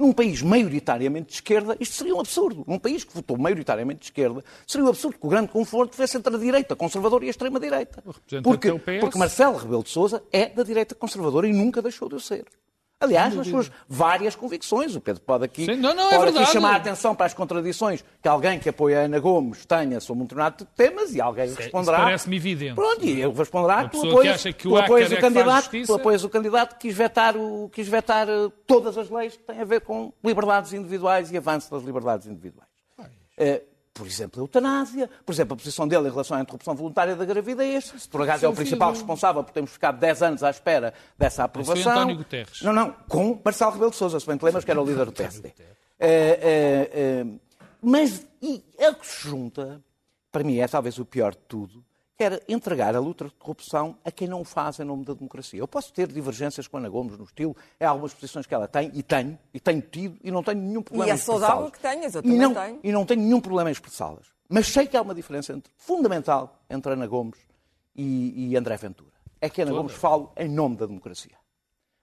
[0.00, 2.64] Num país maioritariamente de esquerda, isto seria um absurdo.
[2.66, 6.16] Num país que votou maioritariamente de esquerda, seria um absurdo que o grande conforto fosse
[6.16, 8.02] entre a direita conservadora e a extrema-direita.
[8.42, 12.14] Porque, é porque Marcelo Rebelo de Sousa é da direita conservadora e nunca deixou de
[12.14, 12.46] o ser.
[13.00, 14.94] Aliás, nas suas várias convicções.
[14.94, 16.52] O Pedro pode aqui, Sim, não, não, é pode aqui verdade.
[16.52, 20.22] chamar a atenção para as contradições que alguém que apoia a Ana Gomes tenha sobre
[20.22, 21.96] um determinado de temas e alguém é- responderá.
[21.96, 22.74] isso parece-me evidente.
[22.74, 25.70] Pronto, e eu responderá tu apoias, que acha que o tu apoias o é candidato,
[25.86, 29.44] tu apoias o candidato que quis vetar, o, quis vetar eh, todas as leis que
[29.44, 32.68] têm a ver com liberdades individuais e avanço das liberdades individuais.
[34.00, 37.22] Por exemplo, a eutanásia, por exemplo, a posição dele em relação à interrupção voluntária da
[37.22, 40.94] gravidez, se por acaso é o principal responsável por termos ficado 10 anos à espera
[41.18, 41.92] dessa aprovação.
[41.92, 42.62] António Guterres.
[42.62, 45.04] Não, não, com Marcelo Rebelo de Sousa, se bem te lembras que era o líder
[45.04, 45.48] do PSD.
[45.48, 47.26] Eh, eh, eh,
[47.82, 49.82] mas e é o que se junta,
[50.32, 51.84] para mim é talvez o pior de tudo,
[52.20, 55.14] que era entregar a luta de corrupção a quem não o faz em nome da
[55.14, 55.58] democracia.
[55.58, 58.68] Eu posso ter divergências com a Ana Gomes no estilo, é algumas posições que ela
[58.68, 61.48] tem, e tenho, e tenho tido, e não tenho nenhum problema E é em expressá-las.
[61.48, 62.80] saudável que tenhas, eu E também não, tenho.
[62.84, 64.26] E não tenho nenhum problema em expressá-las.
[64.50, 67.38] Mas sei que há uma diferença entre- fundamental entre Ana Gomes
[67.96, 69.12] e, e André Ventura.
[69.40, 71.36] É que Ana Gomes fala em nome da democracia.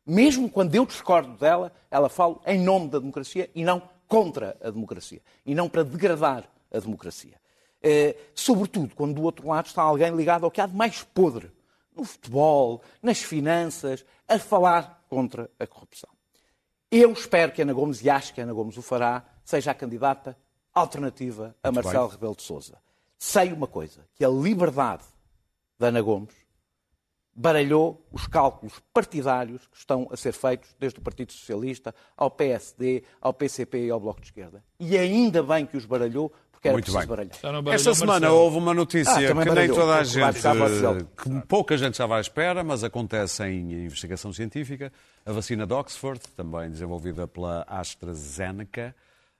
[0.03, 4.71] Mesmo quando eu discordo dela, ela fala em nome da democracia e não contra a
[4.71, 5.21] democracia.
[5.45, 7.39] E não para degradar a democracia.
[7.81, 11.51] Eh, sobretudo quando do outro lado está alguém ligado ao que há de mais podre
[11.95, 16.09] no futebol, nas finanças, a falar contra a corrupção.
[16.91, 20.37] Eu espero que Ana Gomes, e acho que Ana Gomes o fará, seja a candidata
[20.73, 22.15] alternativa a Muito Marcelo bem.
[22.15, 22.77] Rebelo de Sousa.
[23.17, 25.03] Sei uma coisa, que a liberdade
[25.79, 26.33] da Ana Gomes
[27.33, 33.03] baralhou os cálculos partidários que estão a ser feitos desde o Partido Socialista ao PSD,
[33.21, 34.63] ao PCP e ao Bloco de Esquerda.
[34.79, 37.07] E ainda bem que os baralhou, porque era Muito preciso bem.
[37.07, 37.73] baralhar.
[37.75, 38.35] Esta semana Marcelo.
[38.41, 41.05] houve uma notícia Ah, que nem baralhou, toda a gente, Marcelo.
[41.05, 44.91] que pouca gente estava à espera, mas acontece em investigação científica.
[45.23, 48.95] A vacina de Oxford, também desenvolvida pela AstraZeneca,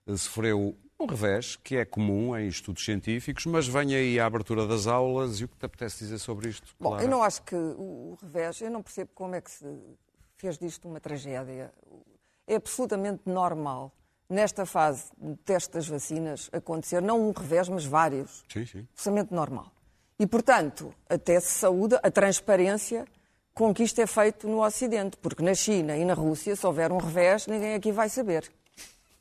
[0.06, 4.66] eh, sofreu um revés que é comum em estudos científicos, mas vem aí a abertura
[4.68, 6.68] das aulas e o que te apetece dizer sobre isto?
[6.80, 7.04] Bom, Clara?
[7.04, 9.66] eu não acho que o, o revés, eu não percebo como é que se
[10.36, 11.72] fez disto uma tragédia.
[12.48, 13.92] É absolutamente normal,
[14.30, 18.44] nesta fase de teste das vacinas, acontecer não um revés, mas vários.
[18.52, 18.88] Sim, sim.
[18.94, 19.72] Absolutamente normal.
[20.20, 23.06] E, portanto, até se saúda a transparência
[23.54, 26.92] com que isto é feito no Ocidente, porque na China e na Rússia, se houver
[26.92, 28.52] um revés, ninguém aqui vai saber.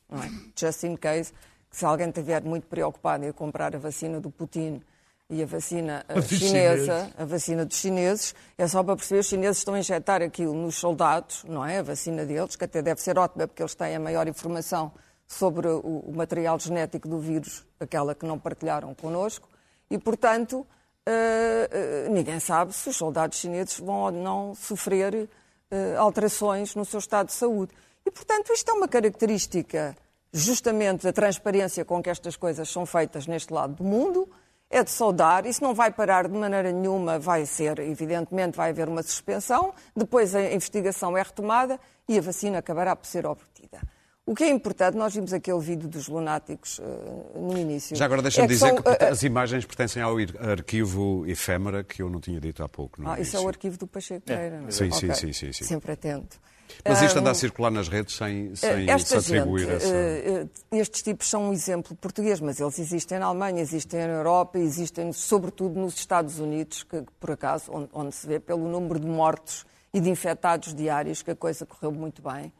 [0.09, 0.29] Não é?
[0.55, 1.33] Just in case,
[1.71, 4.81] se alguém estiver muito preocupado em comprar a vacina do Putin
[5.29, 9.57] e a vacina Dos chinesa, a vacina dos chineses, é só para perceber, os chineses
[9.57, 11.79] estão a injetar aquilo nos soldados, não é?
[11.79, 14.91] A vacina deles, que até deve ser ótima, porque eles têm a maior informação
[15.27, 19.49] sobre o, o material genético do vírus, aquela que não partilharam connosco,
[19.89, 20.65] e, portanto,
[21.05, 25.29] eh, eh, ninguém sabe se os soldados chineses vão ou não sofrer
[25.69, 27.73] eh, alterações no seu estado de saúde.
[28.05, 29.95] E, portanto, isto é uma característica
[30.31, 34.29] justamente da transparência com que estas coisas são feitas neste lado do mundo,
[34.69, 38.87] é de saudar, isso não vai parar de maneira nenhuma, vai ser, evidentemente, vai haver
[38.89, 43.79] uma suspensão, depois a investigação é retomada e a vacina acabará por ser obtida.
[44.25, 47.95] O que é importante, nós vimos aquele vídeo dos lunáticos eh, no início.
[47.95, 52.01] Já agora deixa-me é dizer são, que eh, as imagens pertencem ao arquivo efêmera que
[52.01, 53.01] eu não tinha dito há pouco.
[53.05, 54.59] Ah, isso é o arquivo do Pacheco Pereira.
[54.59, 54.71] não é?
[54.71, 55.15] Sim, sim, Ok.
[55.15, 55.63] sim, sim, sim.
[55.63, 56.41] Sempre atento.
[56.87, 59.95] Mas isto anda Ah, a circular nas redes sem, sem Esta se atribuir gente, essa.
[59.95, 64.13] eh, eh, estes tipos são um exemplo português, mas eles existem na Alemanha, existem na
[64.13, 68.99] Europa, existem sobretudo nos Estados Unidos, que por acaso, onde, onde se vê pelo número
[68.99, 72.51] de mortos e de infectados diários que a coisa correu muito bem.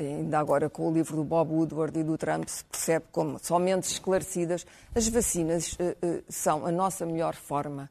[0.00, 3.38] E Ainda agora com o livro do Bob Woodward e do Trump se percebe como,
[3.42, 7.90] somente esclarecidas, as vacinas eh, eh, são a nossa melhor forma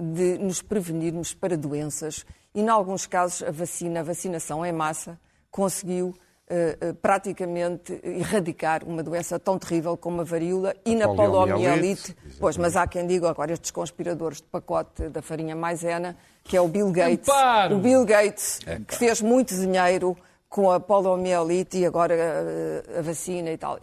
[0.00, 2.24] de nos prevenirmos para doenças
[2.58, 5.16] e, em alguns casos, a vacina, a vacinação em massa,
[5.48, 6.12] conseguiu
[6.48, 12.16] eh, eh, praticamente erradicar uma doença tão terrível como a varíola e na poliomielite.
[12.40, 16.60] Pois, mas há quem diga agora estes conspiradores de pacote da farinha maisena, que é
[16.60, 17.28] o Bill Gates.
[17.28, 17.76] Amparo!
[17.76, 20.16] O Bill Gates, que fez muito dinheiro
[20.48, 23.78] com a poliomielite e agora eh, a vacina e tal.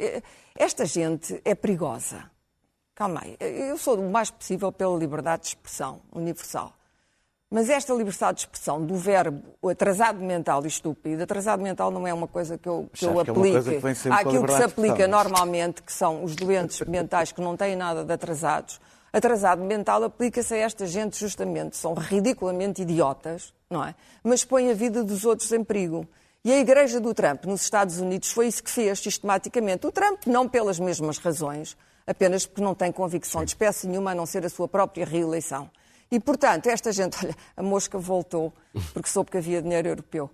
[0.54, 2.30] Esta gente é perigosa.
[2.94, 3.38] Calma aí.
[3.40, 6.74] Eu sou o mais possível pela liberdade de expressão universal.
[7.56, 12.14] Mas esta liberdade de expressão do verbo atrasado mental e estúpido, atrasado mental não é
[12.14, 13.80] uma coisa que eu, que eu é aplique.
[13.80, 15.08] que aquilo que se aplica expressão.
[15.08, 18.82] normalmente, que são os doentes mentais que não têm nada de atrasados.
[19.14, 23.96] Atrasado mental aplica-se a esta gente justamente, são ridiculamente idiotas, não é?
[24.22, 26.06] Mas põe a vida dos outros em perigo.
[26.44, 29.88] E a Igreja do Trump nos Estados Unidos foi isso que fez sistematicamente.
[29.88, 34.14] O Trump, não pelas mesmas razões, apenas porque não tem convicção de espécie nenhuma a
[34.14, 35.70] não ser a sua própria reeleição.
[36.12, 38.54] E, portanto, esta gente, olha, a mosca voltou
[38.94, 40.30] porque soube que havia dinheiro europeu.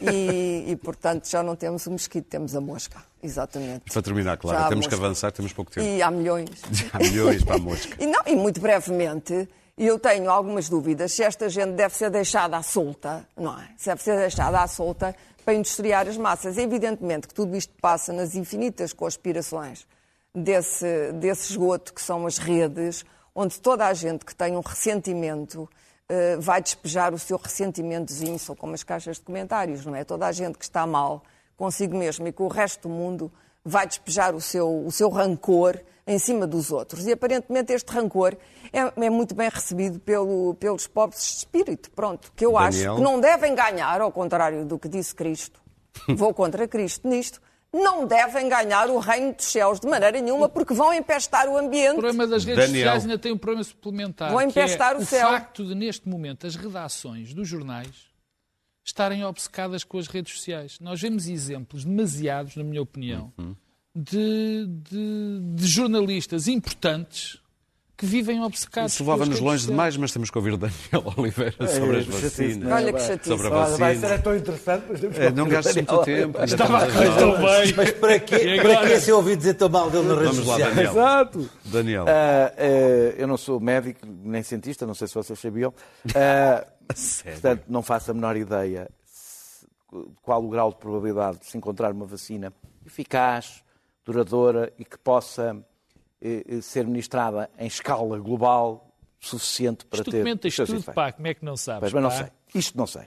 [0.00, 3.02] E, e, portanto, já não temos o mosquito, temos a mosca.
[3.22, 3.90] Exatamente.
[3.92, 5.06] Para terminar, claro, temos que mosca.
[5.06, 5.86] avançar, temos pouco tempo.
[5.86, 6.50] E há milhões.
[6.92, 7.96] Há milhões para a mosca.
[8.02, 12.56] E, não, e muito brevemente, eu tenho algumas dúvidas se esta gente deve ser deixada
[12.56, 13.68] à solta, não é?
[13.76, 16.58] Se deve ser deixada à solta para industriar as massas.
[16.58, 19.86] Evidentemente que tudo isto passa nas infinitas conspirações
[20.34, 23.04] desse, desse esgoto que são as redes,
[23.40, 25.68] onde toda a gente que tem um ressentimento
[26.08, 30.02] eh, vai despejar o seu ressentimentozinho, são como as caixas de comentários, não é?
[30.04, 31.22] Toda a gente que está mal
[31.56, 33.30] consigo mesmo e com o resto do mundo
[33.64, 37.06] vai despejar o seu, o seu rancor em cima dos outros.
[37.06, 38.34] E aparentemente este rancor
[38.72, 42.92] é, é muito bem recebido pelo- pelos pobres de espírito, pronto, que eu Daniel?
[42.92, 45.60] acho que não devem ganhar, ao contrário do que disse Cristo.
[46.16, 47.40] Vou contra Cristo nisto.
[47.72, 51.92] Não devem ganhar o reino dos céus de maneira nenhuma, porque vão empestar o ambiente.
[51.98, 52.84] O problema das redes Daniel.
[52.86, 54.30] sociais ainda tem um problema suplementar.
[54.30, 55.28] Vou que empestar é o o céu.
[55.28, 58.08] facto de, neste momento, as redações dos jornais
[58.82, 60.78] estarem obcecadas com as redes sociais.
[60.80, 63.54] Nós vemos exemplos demasiados, na minha opinião, Uhum.
[63.94, 67.38] de, de- de jornalistas importantes
[67.98, 72.04] que vivem obcecados Isso levava-nos longe demais, mas temos que ouvir Daniel Oliveira sobre as
[72.04, 72.70] chatice, vacinas.
[72.70, 72.74] é?
[72.74, 73.28] Olha que chatice.
[73.28, 74.06] Sobre a Olha, vai, isso vacina.
[74.06, 75.94] era tão interessante, mas temos que É, Não gastes Daniel.
[75.94, 76.44] muito tempo.
[76.44, 77.74] Estava a correr tão bem.
[77.76, 80.46] Mas para quê, E para quê se ouvi dizer tão mal dele nas redes Vamos
[80.46, 80.74] lá, sociais?
[80.76, 80.92] Daniel.
[80.92, 81.50] Exato.
[81.64, 82.04] Daniel.
[82.08, 85.74] Ah, ah, eu não sou médico nem cientista, não sei se vocês sabiam.
[86.14, 87.32] Ah, Sério?
[87.40, 89.66] portanto, não faço a menor ideia se-
[90.22, 92.52] qual o grau de probabilidade de se encontrar uma vacina
[92.86, 93.62] eficaz,
[94.06, 95.56] duradoura e que possa
[96.62, 98.84] ser ministrada em escala global
[99.20, 100.94] suficiente para Isto ter seus tudo, efeitos.
[100.94, 101.80] pá, como é que não sabes?
[101.80, 102.16] Pois, mas não pá?
[102.16, 102.26] sei.
[102.54, 103.02] Isto não sei.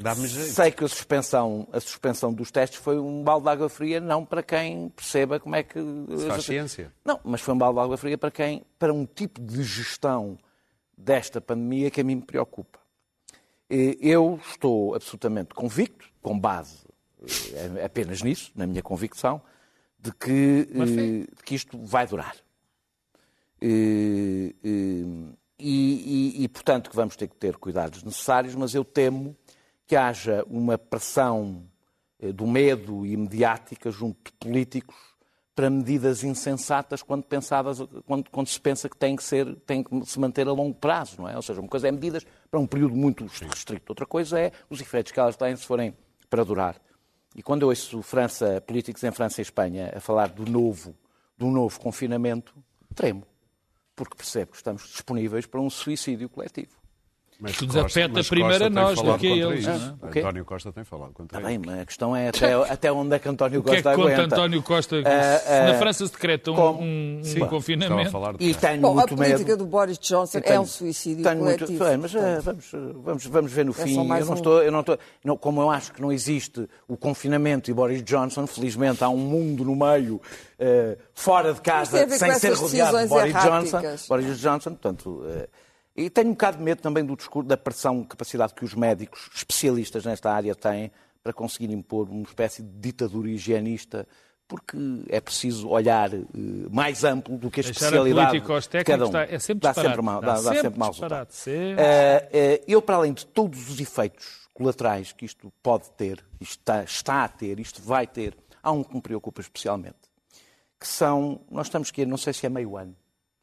[0.00, 0.50] Dá-me jeito.
[0.52, 4.24] sei que a suspensão, a suspensão dos testes foi um balde de água fria, não
[4.24, 5.78] para quem perceba como é que.
[6.16, 6.92] Se faz ciência.
[7.04, 10.38] Não, mas foi um balde de água fria para quem, para um tipo de gestão
[10.96, 12.78] desta pandemia que a mim me preocupa.
[13.68, 16.78] Eh, Eu estou absolutamente convicto, com base
[17.54, 19.42] eh, apenas nisso, na minha convicção,
[20.02, 22.34] de que, eh, de que isto vai durar.
[23.60, 25.32] Eh, eh,
[25.64, 29.36] E, e- e, portanto, que vamos ter que ter cuidados necessários, mas eu temo
[29.86, 31.64] que haja uma pressão
[32.34, 34.96] do medo e mediática junto de políticos
[35.54, 40.04] para medidas insensatas quando, pensadas, quando, quando se pensa que tem que, ser, tem que
[40.04, 41.36] se manter a longo prazo, não é?
[41.36, 44.80] Ou seja, uma coisa é medidas para um período muito restrito, outra coisa é os
[44.80, 45.94] efeitos que elas têm se forem
[46.28, 46.74] para durar.
[47.34, 50.94] E quando eu ouço França, políticos em França e Espanha a falar do novo,
[51.36, 52.54] do novo confinamento,
[52.94, 53.26] tremo.
[53.96, 56.81] porque percebe que estamos disponíveis para um suicídio coletivo.
[57.42, 59.96] Mas Tudo Costa- afeta mas primeiro Costa a nós do que a eles, isso.
[60.00, 60.10] é?
[60.12, 60.18] Quê?
[60.20, 61.66] António Costa tem falado contra Está bem, isso.
[61.66, 63.96] mas a questão é até, até onde é que António O que é que Costa
[63.96, 64.34] conta aguenta.
[64.36, 64.96] António Costa?
[65.04, 68.10] Ah, Se ah, na França se decreta um, como- um- um Sim, a confinamento.
[68.12, 69.56] falar de E tenho Bom, a muito política medo.
[69.56, 71.84] do Boris Johnson tenho- é um suicídio tenho muito- coletivo.
[71.84, 72.42] Bem, mas portanto.
[72.44, 72.70] vamos,
[73.04, 73.96] vamos, vamos ver no É fim.
[73.98, 74.34] Eu não um.
[74.34, 78.04] estou, eu não estou, não, como eu acho que não existe o confinamento e Boris
[78.04, 80.20] Johnson, felizmente há um mundo no meio,
[80.60, 83.80] eh, fora de a casa, sem com ser rodeado de Boris Johnson.
[84.08, 85.24] Boris Johnson, portanto.
[85.96, 89.30] E tenho um bocado de medo também do discurso, da pressão, capacidade que os médicos,
[89.34, 90.90] especialistas nesta área, têm
[91.22, 94.06] para conseguir impor uma espécie de ditadura higienista,
[94.48, 94.76] porque
[95.08, 96.20] é preciso olhar eh,
[96.70, 99.22] mais amplo do que a Deixar a especialidade política aos de cada técnicos um.
[99.22, 100.78] está- é sempre dá sempre mal, Dá dá, sempre sempre
[101.32, 101.80] sempre.
[101.82, 106.58] Eh, eh, eu, para além de todos os efeitos colaterais que isto pode ter, isto
[106.60, 109.96] está, está a ter, isto vai ter, há um que me preocupa especialmente,
[110.78, 112.94] que são, nós estamos que não sei se é meio ano,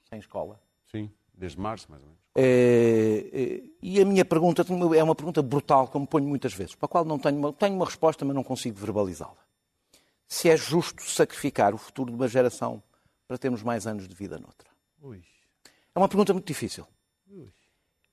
[0.09, 0.59] sem escola,
[0.91, 2.18] Sim, desde março, mais ou menos.
[2.35, 4.65] Eh, eh, e a minha pergunta
[4.95, 7.75] é uma pergunta brutal, como ponho muitas vezes, para a qual não tenho uma, tenho
[7.75, 9.37] uma resposta, mas não consigo verbalizá-la.
[10.27, 12.83] Se é justo sacrificar o futuro de uma geração
[13.27, 14.69] para termos mais anos de vida noutra.
[15.95, 16.85] É uma pergunta muito difícil.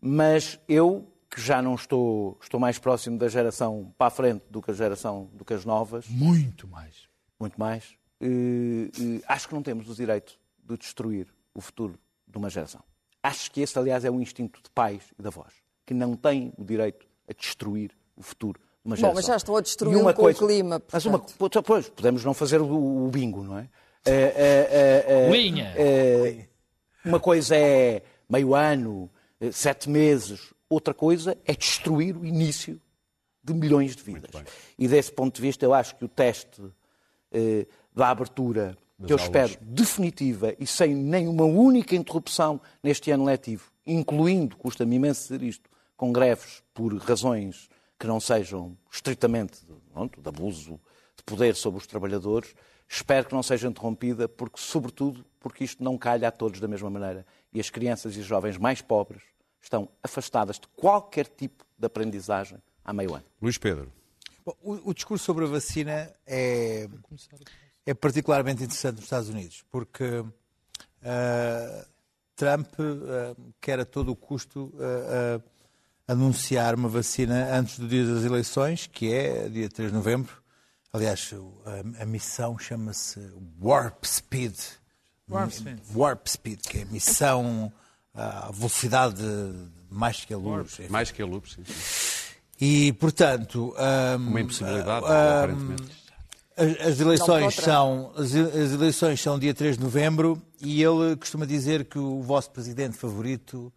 [0.01, 4.63] Mas eu, que já não estou, estou mais próximo da geração para a frente do
[4.63, 7.09] que a geração do que as novas, Muito mais.
[7.39, 12.39] muito mais, eh, eh, acho que não temos o direito de destruir o futuro de
[12.39, 12.83] uma geração.
[13.27, 15.53] Acho que esse, aliás, é um instinto de pais e de avós,
[15.85, 19.15] que não têm o direito a destruir o futuro de uma Bom, geração.
[19.15, 20.83] mas já estão a destruí-lo uma com coisa- o clima.
[20.93, 21.19] Mas uma,
[21.65, 23.69] pois, podemos não fazer o, o bingo, não é?
[24.05, 25.75] Eh, eh, eh, Linha.
[27.05, 29.11] uma coisa é meio ano,
[29.41, 32.81] eh, sete meses, outra coisa é destruir o início
[33.43, 34.31] de milhões de vidas.
[34.79, 36.63] E desse ponto de vista, eu acho que o teste
[37.33, 39.25] eh, da abertura, que eu aulas.
[39.25, 45.69] espero definitiva e sem nenhuma única interrupção neste ano letivo, incluindo, custa-me imenso dizer isto,
[45.97, 49.61] com greves por razões que não sejam estritamente
[49.93, 50.81] pronto, de abuso
[51.17, 52.55] de poder sobre os trabalhadores,
[52.89, 56.91] espero que não seja interrompida, porque, sobretudo, porque isto não calha a todos da mesma
[56.91, 57.27] maneira.
[57.53, 59.23] E as crianças e os jovens mais pobres
[59.63, 63.25] estão afastadas de qualquer tipo de aprendizagem há meio ano.
[63.41, 63.91] Luís Pedro.
[64.45, 66.87] Bom, o, o discurso sobre a vacina é,
[67.87, 70.25] é particularmente interessante nos Estados Unidos, porque
[71.03, 71.87] ah,
[72.35, 75.41] Trump ah, quer a todo o custo ah,
[76.09, 80.43] anunciar uma vacina antes do dia das eleições, que é dia 3 de novembro.
[80.93, 81.33] Aliás,
[81.65, 83.21] a, a missão chama-se
[83.61, 84.57] Warp Speed.
[85.29, 85.79] Warp Speed.
[85.95, 87.73] Warp Speed, que é a missão
[88.15, 89.23] à velocidade
[89.91, 90.79] mais que a luz.
[90.79, 90.89] enfim.
[90.89, 91.63] Mais que a Lupus, sim.
[92.59, 96.06] E, portanto, hum, Uma impossibilidade, hum, aparentemente.
[96.57, 101.45] As, as eleições são as, as eleições são dia 3 de novembro e ele costuma
[101.45, 103.73] dizer que o vosso presidente favorito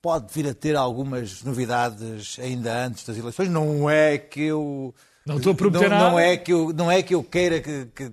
[0.00, 3.48] pode vir a ter algumas novidades ainda antes das eleições.
[3.48, 4.94] Não é que eu
[5.26, 6.10] Não estou a prometer não, nada.
[6.10, 8.12] não é que eu não é que eu queira que, que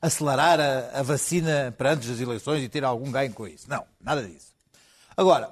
[0.00, 3.68] acelerar a, a vacina para antes das eleições e ter algum ganho com isso.
[3.68, 4.52] Não, nada disso.
[5.16, 5.50] Agora,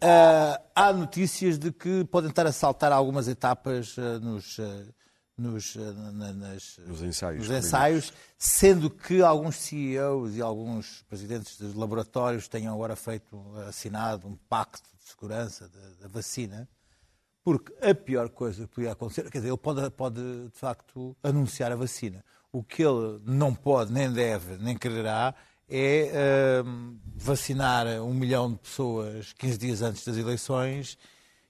[0.00, 4.84] ah, há notícias de que podem estar a saltar algumas etapas ah, nos, ah,
[5.36, 11.56] nos, ah, na- nas- Nos ensaios nos ensaios, sendo que alguns CEOs e alguns presidentes
[11.58, 16.68] dos laboratórios tenham agora feito, assinado um pacto de segurança da, da vacina,
[17.44, 21.72] porque a pior coisa que podia acontecer, quer dizer, ele pode, pode de facto anunciar
[21.72, 22.24] a vacina.
[22.52, 25.34] O que ele não pode, nem deve, nem quererá
[25.68, 30.98] é hum, vacinar um milhão de pessoas 15 dias antes das eleições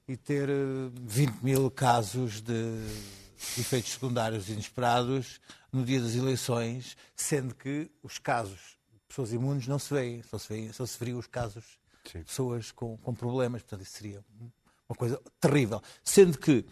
[0.06, 0.52] e ter eh,
[1.02, 2.52] 20 mil casos de
[3.58, 5.40] efeitos secundários inesperados
[5.72, 10.38] no dia das eleições, sendo que os casos de pessoas imunes não se veem, só
[10.38, 11.64] se, veem, só se veriam os casos
[12.10, 12.18] Sim.
[12.20, 13.62] de pessoas com, com problemas.
[13.62, 14.24] Portanto, isso seria
[14.88, 15.82] uma coisa terrível.
[16.04, 16.64] Sendo que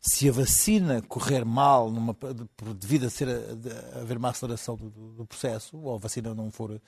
[0.00, 4.74] se a vacina correr mal, numa, de- devido a ser a, de- haver uma aceleração
[4.76, 6.80] do, do- do processo, ou a vacina não for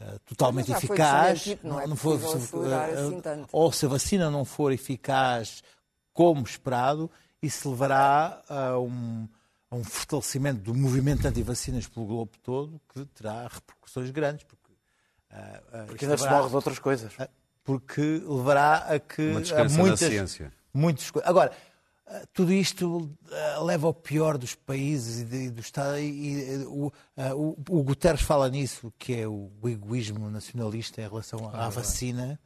[0.00, 3.48] eh, totalmente eficaz, desmentido, não é for- possível acelerar eh, assim tanto.
[3.52, 5.62] ou se a vacina não for eficaz
[6.12, 7.08] como esperado,
[7.42, 9.28] isso levará a um,
[9.70, 14.72] a um fortalecimento do movimento anti-vacinas pelo globo todo, que terá repercussões grandes, porque,
[15.30, 17.12] ah, ah, Porque ainda se levará- morre de outras coisas.
[17.18, 17.28] ah,
[17.64, 20.52] porque levará a que Uma a na muitas, ciência.
[20.72, 21.28] muitas coisas.
[21.28, 21.52] Agora,
[22.06, 25.98] ah, tudo isto ah, leva ao pior dos países e de- do Estado.
[25.98, 31.50] E, o, ah, o- o Guterres fala nisso, que é o egoísmo nacionalista em relação
[31.54, 32.40] à vacina.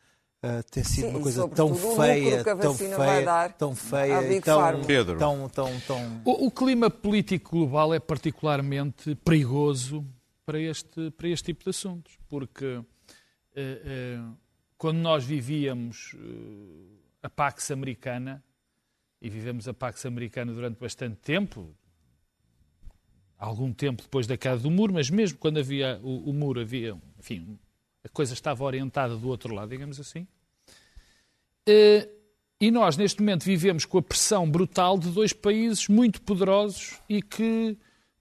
[0.70, 4.84] Tem sido Sim, uma coisa tão feia, tão feia, tão feia, e tão.
[4.84, 5.18] Pedro.
[5.18, 10.04] tão, tão, tão, O, o clima político global é particularmente perigoso
[10.44, 12.82] para este, para este tipo de assuntos, porque
[13.54, 14.20] eh, eh,
[14.76, 16.16] quando nós vivíamos
[17.22, 18.42] a Pax Americana,
[19.20, 21.72] e vivemos a Pax Americana durante bastante tempo,
[23.38, 27.00] algum tempo depois da queda do muro, mas mesmo quando havia o, o muro, havia,
[27.16, 27.56] enfim,
[28.04, 30.26] a coisa estava orientada do outro lado, digamos assim.
[31.66, 32.08] Eh,
[32.60, 37.20] e nós, neste momento, vivemos com a pressão brutal de dois países muito poderosos e
[37.20, 37.76] que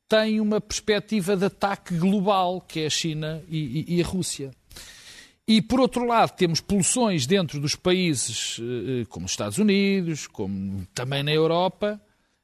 [0.09, 4.51] têm uma perspectiva de ataque global, que é a China e, e, a Rússia.
[5.47, 10.85] E, por outro lado, temos pulsões dentro dos países, eh, como os Estados Unidos, como
[10.87, 12.01] também na Europa,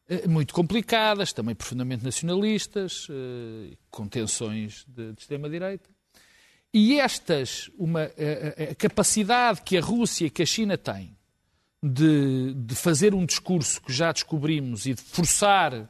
[0.08, 5.97] eh, muito complicadas, também profundamente nacionalistas, eh, com tensões de, de extrema-direita.
[6.80, 11.18] E estas, uma, a, a, capacidade que a Rússia e que a China têm
[11.82, 15.90] de, de fazer um discurso que já descobrimos e de forçar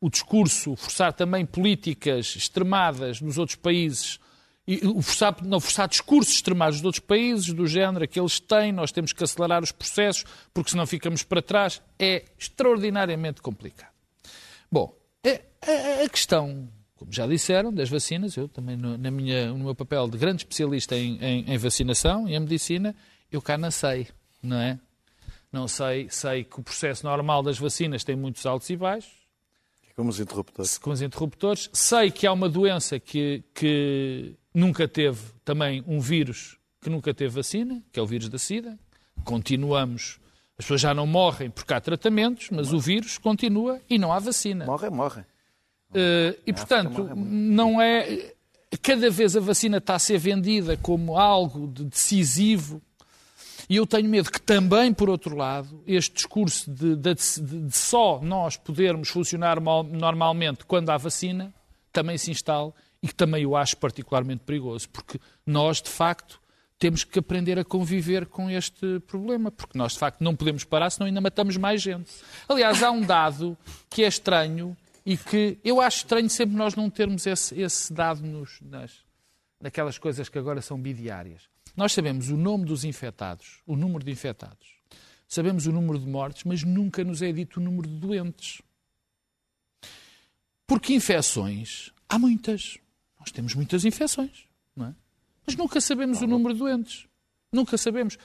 [0.00, 4.20] o discurso, forçar também políticas extremadas nos outros países
[4.68, 8.92] e forçar, não forçar discursos extremados dos outros países, do género que eles têm, nós
[8.92, 10.24] temos que acelerar os processos,
[10.54, 13.90] porque senão ficamos para trás, é extraordinariamente complicado.
[14.70, 16.68] Bom, a, a questão,
[17.00, 20.42] como já disseram, das vacinas, eu também no, na minha, no meu papel de grande
[20.42, 22.94] especialista em, em, em vacinação e em medicina,
[23.32, 24.06] eu cá não sei,
[24.42, 24.78] não é?
[25.50, 29.18] Não sei, sei que o processo normal das vacinas tem muitos altos e baixos,
[29.96, 30.78] como os interruptores.
[30.78, 31.70] Com os interruptores.
[31.72, 37.34] Sei que há uma doença que, que nunca teve também um vírus que nunca teve
[37.34, 38.78] vacina, que é o vírus da SIDA.
[39.24, 40.18] Continuamos.
[40.58, 44.18] As pessoas já não morrem porque há tratamentos, mas o vírus continua e não há
[44.18, 44.64] vacina.
[44.64, 45.24] Morre, morre.
[45.90, 48.34] Uh, e, portanto, não é.
[48.82, 52.80] Cada vez a vacina está a ser vendida como algo de decisivo.
[53.68, 58.20] E eu tenho medo que também, por outro lado, este discurso de, de, de só
[58.20, 61.54] nós podermos funcionar mal, normalmente quando há vacina
[61.92, 62.72] também se instale
[63.02, 66.40] e que também eu acho particularmente perigoso, porque nós, de facto,
[66.78, 70.90] temos que aprender a conviver com este problema, porque nós, de facto, não podemos parar,
[70.90, 72.10] senão ainda matamos mais gente.
[72.48, 73.56] Aliás, há um dado
[73.88, 78.22] que é estranho e que eu acho estranho sempre nós não termos esse, esse dado
[78.22, 79.04] nos, nas,
[79.60, 81.48] naquelas coisas que agora são bidiárias.
[81.76, 84.76] Nós sabemos o nome dos infectados, o número de infectados,
[85.26, 88.60] sabemos o número de mortes, mas nunca nos é dito o número de doentes.
[90.66, 92.78] Porque infecções há muitas.
[93.18, 94.94] Nós temos muitas infecções, não é?
[95.46, 97.06] Mas nunca sabemos o número de doentes.
[97.52, 98.16] Nunca sabemos.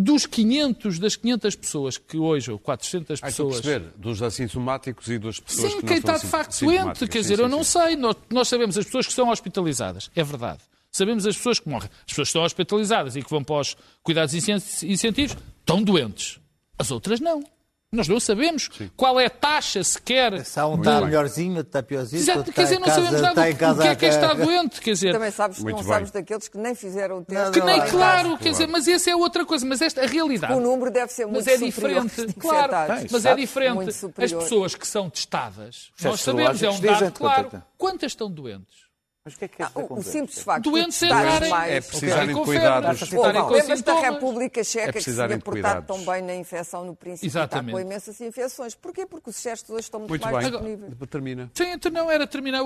[0.00, 3.58] Dos 500, das 500 pessoas que hoje, ou 400 pessoas...
[3.58, 7.08] Ah, perceber, dos assintomáticos e das pessoas sim, que quem não está de facto doente,
[7.08, 7.96] quer dizer, sim, eu não sei.
[7.96, 10.60] Nós, nós, sabemos as pessoas que são hospitalizadas, é verdade.
[10.92, 11.90] Sabemos as pessoas que morrem.
[11.98, 16.38] As pessoas que estão hospitalizadas e que vão para os cuidados incentivos estão doentes.
[16.78, 17.42] As outras não.
[17.90, 18.90] Nós não sabemos Sim.
[18.94, 20.44] qual é a taxa sequer.
[20.44, 22.20] Se há um está melhorzinho, está piorzinho.
[22.20, 24.80] Exato, quer dizer, não casa, sabemos nada do que é que está doente.
[24.82, 25.84] Quer dizer, Também sabes que não bem.
[25.84, 27.58] sabes daqueles que nem fizeram o teste.
[27.58, 29.64] Que nem, claro, quer dizer, mas essa é outra coisa.
[29.64, 30.52] Mas esta, a realidade.
[30.52, 32.72] O número deve ser muito mas é diferente, claro.
[33.10, 33.88] Mas é diferente.
[33.88, 37.62] As pessoas que são testadas, nós sabemos, é um dado claro.
[37.78, 38.87] Quantas estão doentes?
[39.28, 41.72] Mas o que é que é ah, O simples facto Doentes de estarem mais...
[41.72, 43.10] É precisarem de cuidados.
[43.10, 47.28] Lembras da República Checa é que se tinha portado tão bem na infecção no princípio
[47.28, 47.72] Exatamente.
[47.72, 48.74] com imensas infecções.
[48.74, 49.04] Porquê?
[49.04, 50.50] Porque os testes hoje estão muito, muito mais bem.
[50.50, 51.10] disponíveis.
[51.10, 51.50] Termina.
[51.54, 52.62] Sim, então não era terminar.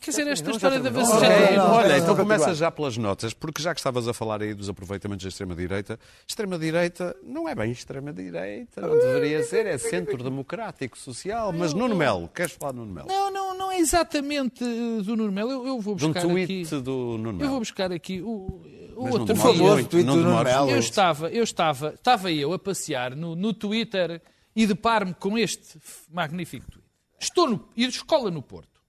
[0.00, 1.64] Quer dizer, esta história da vacina...
[1.72, 5.24] Olha, então começa já pelas notas, porque já que estavas a falar aí dos aproveitamentos
[5.24, 11.52] da extrema-direita, extrema-direita não é bem extrema-direita, não deveria ser, é centro democrático, social.
[11.52, 13.08] Mas Nuno Melo, queres falar de Nuno Melo?
[13.08, 14.64] Não, não, não é exatamente
[15.02, 15.50] do Nuno Melo.
[15.50, 17.42] Eu, eu vou buscar um tweet aqui, do Nuno.
[17.42, 18.62] Eu vou buscar aqui o,
[18.96, 19.26] o outro.
[19.26, 20.70] Por favor, tweet do Nuno Melo.
[20.70, 24.22] Eu estava, eu estava, estava eu a passear no, no Twitter
[24.54, 25.78] e deparo-me com este
[26.10, 26.86] magnífico tweet.
[27.20, 28.80] Estou no, escola no Porto.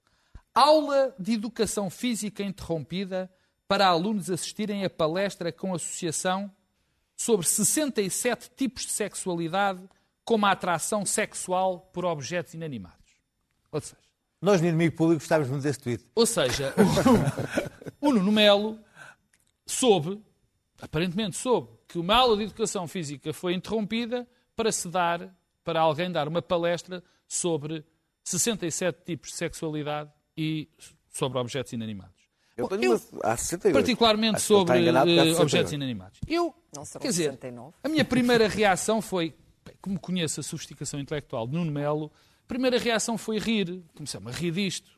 [0.53, 3.29] Aula de Educação Física interrompida
[3.67, 6.51] para alunos assistirem a palestra com associação
[7.15, 9.81] sobre 67 tipos de sexualidade
[10.23, 12.97] como a atração sexual por objetos inanimados.
[13.71, 14.06] Ou seja,
[14.41, 16.05] nós, no inimigo público, gostávamos muito desse tweet.
[16.13, 16.73] Ou seja,
[18.01, 18.79] o, o Nuno Melo
[19.65, 20.21] soube,
[20.79, 26.11] aparentemente soube, que uma aula de educação física foi interrompida para se dar, para alguém
[26.11, 27.83] dar uma palestra sobre
[28.23, 30.69] 67 tipos de sexualidade e
[31.09, 32.15] sobre objetos inanimados.
[32.55, 33.73] Eu, tenho eu, uma, há 62.
[33.73, 36.19] Particularmente sobre uh, objetos inanimados.
[36.27, 37.75] Eu, Não quer dizer, 69.
[37.83, 39.35] a minha primeira reação foi,
[39.79, 42.11] como conheço a sofisticação intelectual de Nuno Melo,
[42.47, 43.83] primeira reação foi rir.
[43.95, 44.89] Comecei-me a rir disto.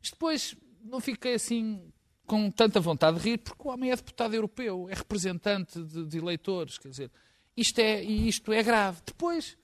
[0.00, 1.82] Mas depois não fiquei assim
[2.26, 6.18] com tanta vontade de rir, porque o homem é deputado europeu, é representante de, de
[6.18, 6.78] eleitores.
[6.78, 7.10] Quer dizer,
[7.56, 9.00] isto é, isto é grave.
[9.04, 9.56] Depois,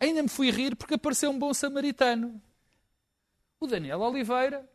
[0.00, 2.40] ainda me fui rir porque apareceu um bom samaritano.
[3.60, 4.68] O Daniel Oliveira,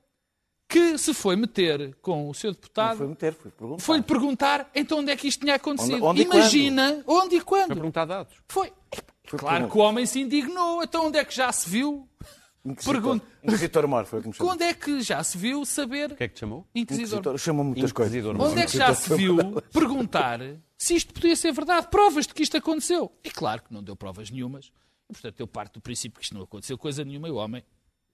[0.68, 3.84] que se foi meter com o seu Não deputado, foi meter, foi perguntar.
[3.84, 5.96] foi-lhe perguntar então onde é que isto tinha acontecido.
[5.96, 7.68] Onde- onde e Imagina onde e quando.
[7.68, 8.36] Foi perguntar dados.
[8.48, 8.72] Foi.
[9.30, 10.82] Foi Claro que o homem se indignou.
[10.84, 12.08] Então onde é que já se viu?
[12.66, 12.94] Inquisitor.
[12.94, 13.26] Pergunta.
[13.44, 14.52] Inquisitor Mor foi como chamou.
[14.54, 16.68] Onde é que já se viu saber O que é que te chamou?
[16.76, 17.08] inquisidor?
[17.20, 18.26] Inquisitor chamou muitas coisas.
[18.26, 19.38] Onde é que já se viu
[19.72, 20.40] perguntar
[20.78, 21.88] se isto podia ser verdade?
[21.90, 23.12] Provas de que isto aconteceu.
[23.24, 24.72] E claro que não deu provas nenhumas.
[25.10, 27.64] E, portanto, eu parto do princípio que isto não aconteceu coisa nenhuma e o homem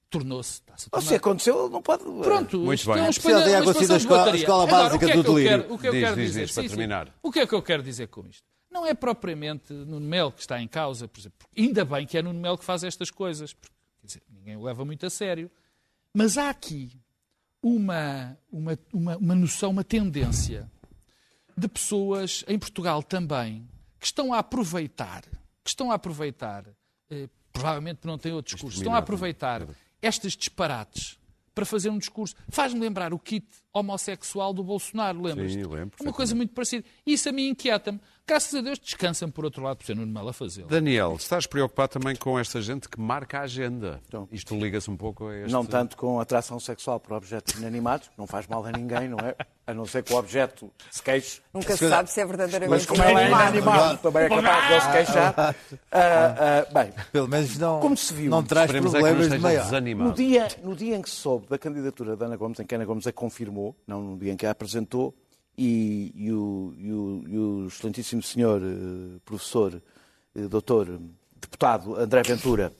[0.10, 0.62] tornou-se.
[0.92, 2.04] Ou se aconteceu, ele não pode.
[2.04, 3.00] Pronto, Muito isto bem.
[3.00, 5.00] é um Precisa espelho- ter uma acontecido expansão a de escola- escola Agora, básica o
[5.00, 5.50] que é do que eu delírio.
[5.64, 6.76] quero- O que eu quero diz, dizer, diz, para sim, sim.
[6.76, 7.16] terminar.
[7.24, 8.44] O que é que eu quero dizer com isto?
[8.76, 11.48] Não é propriamente Nuno Melo que está em causa, por exemplo.
[11.58, 13.74] Ainda bem que é Nuno Melo que faz estas coisas, porque
[14.04, 15.50] dizer, ninguém o leva muito a sério.
[16.14, 16.92] Mas há aqui
[17.64, 20.70] uma, uma, uma, uma noção, uma tendência
[21.58, 23.66] de pessoas em Portugal também
[23.98, 25.22] que estão a aproveitar,
[25.64, 26.66] que estão a aproveitar,
[27.10, 29.66] eh, provavelmente não têm outro discurso, estão a aproveitar
[30.02, 31.18] estes disparates
[31.56, 32.36] para fazer um discurso.
[32.50, 35.54] Faz-me lembrar o kit homossexual do Bolsonaro, lembras?
[35.54, 36.86] Sim, lembro Uma coisa muito parecida.
[37.06, 38.02] Isso a mim inquieta-me.
[38.28, 40.68] Graças a Deus descansa-me por outro lado, por ser Nuno Melo a fazê-lo.
[40.68, 44.02] Daniel, estás preocupado também com esta gente que marca a agenda?
[44.08, 44.28] Então.
[44.32, 45.52] Isto liga-se um pouco a este...
[45.52, 49.36] Não tanto com atração sexual por objetos inanimados, não faz mal a ninguém, não é?
[49.68, 51.40] A não ser que o objeto se queixe.
[51.54, 53.98] Nunca se sabe se é verdadeiramente Mas como ela é inanimado.
[54.00, 55.56] também é capaz de ele se queixar.
[55.92, 56.36] Ah,
[56.72, 58.32] ah, bem, Pelo menos não, Como se viu?
[58.32, 59.82] não traz é problemas de esteja maior.
[59.96, 62.74] no dia, no dia em que se soube da candidatura da Ana Gomes, em que
[62.74, 65.16] a Ana Gomes a confirmou, não no dia em que a apresentou,
[65.58, 69.82] e, e o, e o- e o excelentíssimo senhor eh, professor,
[70.36, 71.00] eh, doutor,
[71.40, 72.74] deputado André Ventura,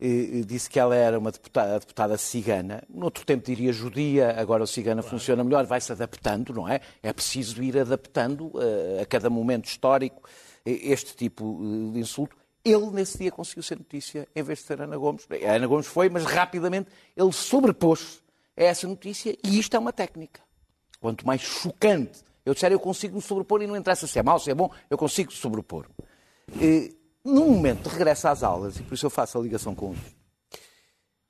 [0.00, 2.82] eh, disse que ela era uma deputada, a deputada cigana.
[2.88, 6.80] No outro tempo diria judia, agora o cigana funciona melhor, vai-se adaptando, não é?
[7.02, 10.22] É preciso ir adaptando eh, a cada momento histórico
[10.64, 11.58] este tipo
[11.92, 12.36] de insulto.
[12.62, 15.26] Ele, nesse dia, conseguiu ser notícia em vez de ser Ana Gomes.
[15.30, 18.22] A Ana Gomes foi, mas rapidamente ele sobrepôs
[18.56, 20.40] a essa notícia e isto é uma técnica.
[21.00, 24.38] Quanto mais chocante eu disser, eu consigo me sobrepor e não interessa se é mau,
[24.38, 25.86] se é bom, eu consigo sobrepor.
[26.60, 26.92] Eh,
[27.24, 30.16] No momento de regresso às aulas, e por isso eu faço a ligação com isto,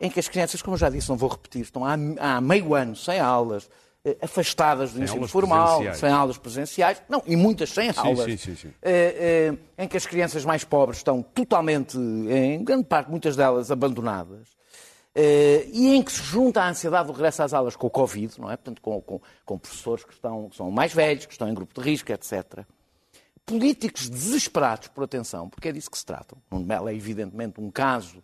[0.01, 2.75] em que as crianças, como eu já disse, não vou repetir, estão há, há meio
[2.75, 3.69] ano sem aulas,
[4.05, 5.99] eh, afastadas do ensino aulas formal, presenciais.
[5.99, 8.73] sem aulas presenciais, não, e muitas sem aulas, sim, sim, sim.
[8.81, 13.71] eh, eh, em que as crianças mais pobres estão totalmente, em grande parte, muitas delas
[13.73, 14.49] abandonadas,
[15.73, 18.51] e em que se junta a ansiedade do regresso às aulas com o Covid, não
[18.51, 18.57] é?
[18.57, 21.81] Portanto, com, com- com professores que, estão, que são mais velhos, que estão em grupo
[21.81, 22.65] de risco, etc.
[23.45, 26.37] Políticos desesperados por atenção, porque é disso que se trata.
[26.51, 28.23] Nuno Melo é evidentemente um caso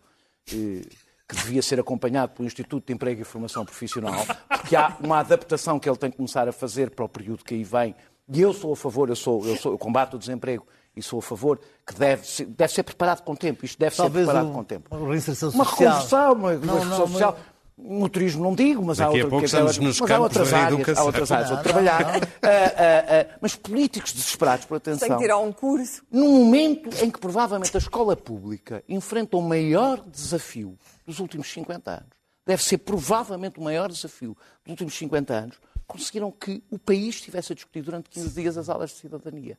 [0.49, 0.81] eh,
[1.27, 5.77] que devia ser acompanhado pelo Instituto de Emprego e Formação Profissional, porque há uma adaptação
[5.79, 7.93] que ele tem que começar a fazer para o período que aí vem.
[8.31, 10.65] E eu sou a favor, eu, sou, eu, sou, eu combato o desemprego
[10.97, 13.63] e sou a favor que deve ser, deve ser preparado com tempo.
[13.65, 14.95] Isto deve Talvez ser preparado um- com tempo.
[14.95, 15.89] uma reinserção Uma social.
[15.93, 17.39] reconversão, uma reconversão social.
[17.79, 20.13] No turismo não digo, mas há, Daqui a outra, pouco dizer, estamos nos mas há
[20.15, 21.03] campos outras da áreas, educação.
[21.03, 21.99] há outras áreas Não, onde trabalhar.
[22.01, 22.15] não, não.
[22.17, 25.07] Ah, ah, ah, mas políticos desesperados por atenção.
[25.07, 26.01] Tem que tirar um curso.
[26.11, 30.75] Num momento em que provavelmente a escola pública enfrenta o maior desafio
[31.05, 32.09] dos últimos 50 anos,
[32.47, 37.51] deve ser provavelmente o maior desafio dos últimos 50 anos, conseguiram que o país estivesse
[37.51, 39.55] a discutir durante 15 dias as aulas de cidadania.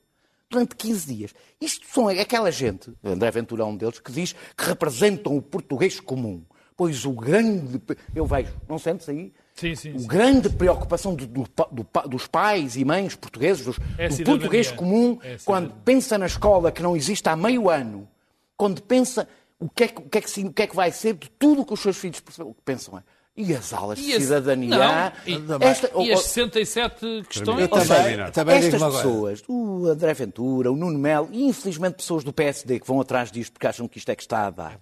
[0.51, 1.35] Durante 15 dias.
[1.61, 6.01] Isto são aquela gente, André Ventura é um deles, que diz que representam o português
[6.01, 6.43] comum.
[6.77, 7.83] Pois o grande.
[8.15, 9.33] Eu vejo, não sentes aí?
[9.55, 10.07] Sim, sim, O sim.
[10.07, 11.43] grande preocupação do- do
[11.73, 16.27] do dos pais e mães portugueses, dos, É do português comum, É quando pensa na
[16.27, 18.09] escola que não existe há meio ano,
[18.57, 19.29] quando pensa
[19.59, 21.29] o que é que, o que, é que, o que, é que vai ser de
[21.31, 23.03] tudo que os seus filhos percebem, o que pensam é.
[23.41, 24.69] E as aulas de cidadania?
[24.77, 27.61] Não, e- esta- E as 67 questões.
[27.61, 32.33] Eu também, também estas pessoas, o André Ventura, o Nuno Melo e infelizmente pessoas do
[32.33, 34.79] PSD que vão atrás disto porque acham que isto é que está a dar,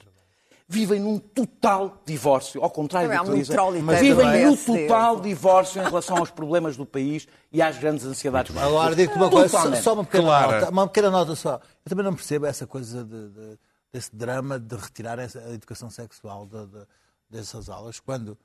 [0.69, 3.57] vivem num total divórcio, ao contrário do que um dizem,
[4.01, 8.57] vivem num total divórcio em relação aos problemas do país e às grandes ansiedades.
[8.57, 9.83] Agora digo-te uma coisa, só, Totalmente.
[9.85, 10.61] só uma, pequena Clara.
[10.61, 11.55] nota, uma pequena nota só.
[11.85, 13.59] Eu também não percebo essa coisa de, de-
[13.93, 16.87] desse drama de retirar a educação sexual de- de-
[17.31, 18.37] dessas aulas, quando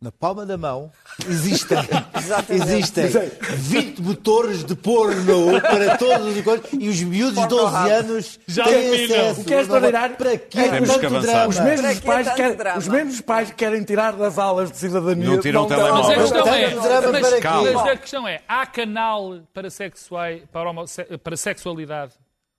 [0.00, 0.90] na palma da mão
[1.28, 1.76] existem,
[2.48, 3.04] existem
[3.50, 8.64] 20 motores de porno para todos os coisas e os miúdos de 12 anos Já
[8.64, 9.04] têm dominam.
[9.20, 9.40] acesso.
[9.40, 10.58] O que é extraordinário Para quê?
[10.58, 11.26] é que Temos tanto que avançar.
[11.32, 11.48] drama?
[11.48, 12.78] Os mesmos, que pais tanto querem, drama?
[12.78, 15.28] os mesmos pais que querem tirar das aulas de cidadania.
[15.28, 16.02] Não tiram o telemóvel.
[16.02, 17.90] Mas a questão é, mas, mas Calma.
[17.92, 22.12] a questão é, há canal para, sexuais, para, para sexualidade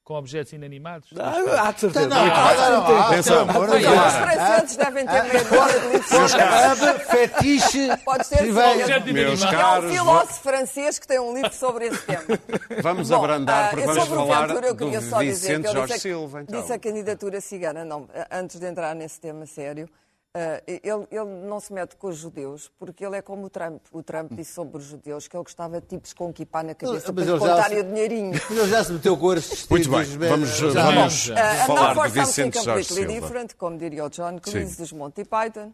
[0.03, 1.09] com objetos inanimados?
[1.17, 2.07] Ah, há de certeza.
[2.07, 3.45] Não, não, não, não, Atenção.
[3.47, 7.97] Os franceses devem ter medo de fetiche.
[8.03, 8.41] Pode ser.
[8.49, 9.41] Objeto Meus inanimado.
[9.41, 12.23] E há um caros, filósofo francês que tem um livro sobre esse tema.
[12.81, 15.73] vamos Bom, abrandar, porque vamos sobre o falar do queria só dizer Vicente que ele
[15.73, 16.41] Jorge disse, a- Silva.
[16.41, 16.59] Então.
[16.61, 17.85] disse a candidatura cigana.
[17.85, 19.87] Não, antes de entrar nesse tema sério,
[20.33, 23.81] Ah, ele, ele não se mete com os judeus porque ele é como o Trump.
[23.91, 27.11] O Trump disse sobre os judeus que ele gostava de tipos com equipar na cabeça
[27.11, 28.31] Mas para contarem o dinheirinho.
[28.31, 31.33] Mas ele já se meteu com esses Muito bem, vamos, já- vamos já.
[31.33, 33.27] Uh, falar de something Vicente Jorge completely Silva.
[33.27, 35.73] different, como diria o John Cleese dos Monty Python,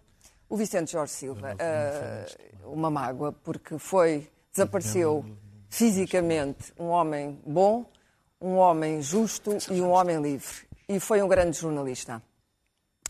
[0.49, 5.23] o Vicente Jorge Silva, uh, uma mágoa, porque foi, desapareceu
[5.69, 7.85] fisicamente um homem bom,
[8.41, 10.65] um homem justo e um homem livre.
[10.89, 12.23] E foi um grande jornalista.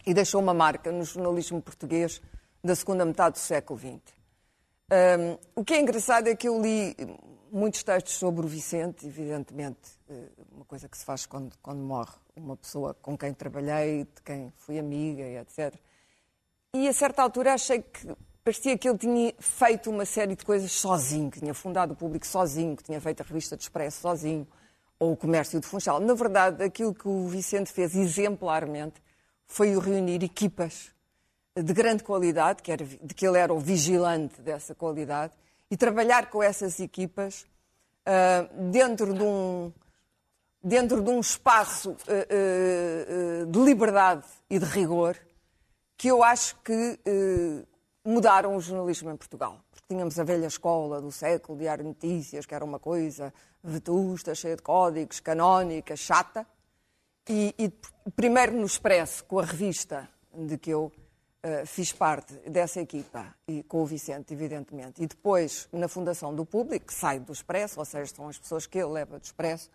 [0.08, 2.22] E deixou uma marca no jornalismo português
[2.64, 4.00] da segunda metade do século XX.
[4.90, 6.96] Um, o que é engraçado é que eu li
[7.52, 9.78] muitos textos sobre o Vicente, evidentemente,
[10.10, 14.22] eh, uma coisa que se faz quando, quando morre uma pessoa com quem trabalhei, de
[14.24, 15.76] quem fui amiga etc.
[16.74, 18.08] E a certa altura achei que
[18.46, 22.26] parecia que ele tinha feito uma série de coisas sozinho, que tinha fundado o público
[22.26, 24.48] sozinho, que tinha feito a revista de Expresso sozinho,
[24.98, 26.00] ou o comércio de Funchal.
[26.00, 29.06] Na verdade, aquilo que o Vicente fez exemplarmente
[29.48, 30.92] foi o reunir equipas
[31.56, 35.34] de grande qualidade, que era, de que ele era o vigilante dessa qualidade,
[35.72, 37.46] e trabalhar com essas equipas
[38.06, 39.72] ah, dentro de um
[40.64, 45.18] dentro de um espaço ah, ah, de liberdade e de rigor
[45.98, 47.00] que eu acho que
[48.06, 49.60] mudaram o jornalismo em Portugal.
[49.72, 53.34] Porque tínhamos a velha escola do século, Diário de Notícias, que era uma coisa
[53.64, 56.46] vetusta, cheia de códigos, canónica, chata.
[57.30, 57.74] E, e
[58.12, 60.92] primeiro no Expresso, com a revista de que eu
[61.44, 65.04] eh, fiz parte dessa equipa, e com o Vicente, evidentemente.
[65.04, 68.66] E depois na Fundação do Público, que sai do Expresso, ou seja, são as pessoas
[68.66, 69.70] que ele leva do Expresso,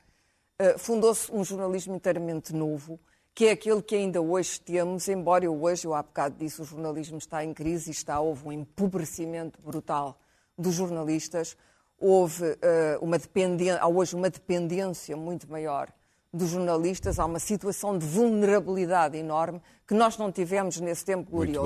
[0.58, 2.98] eh, fundou-se um jornalismo inteiramente novo,
[3.34, 6.64] que é aquele que ainda hoje temos, embora eu hoje, eu há bocado disse, o
[6.64, 10.18] jornalismo está em crise e está, houve um empobrecimento brutal
[10.56, 11.56] dos jornalistas,
[11.98, 15.92] houve eh, uma dependência, há hoje uma dependência muito maior
[16.32, 21.60] dos jornalistas, há uma situação de vulnerabilidade enorme que nós não tivemos nesse tempo glorioso.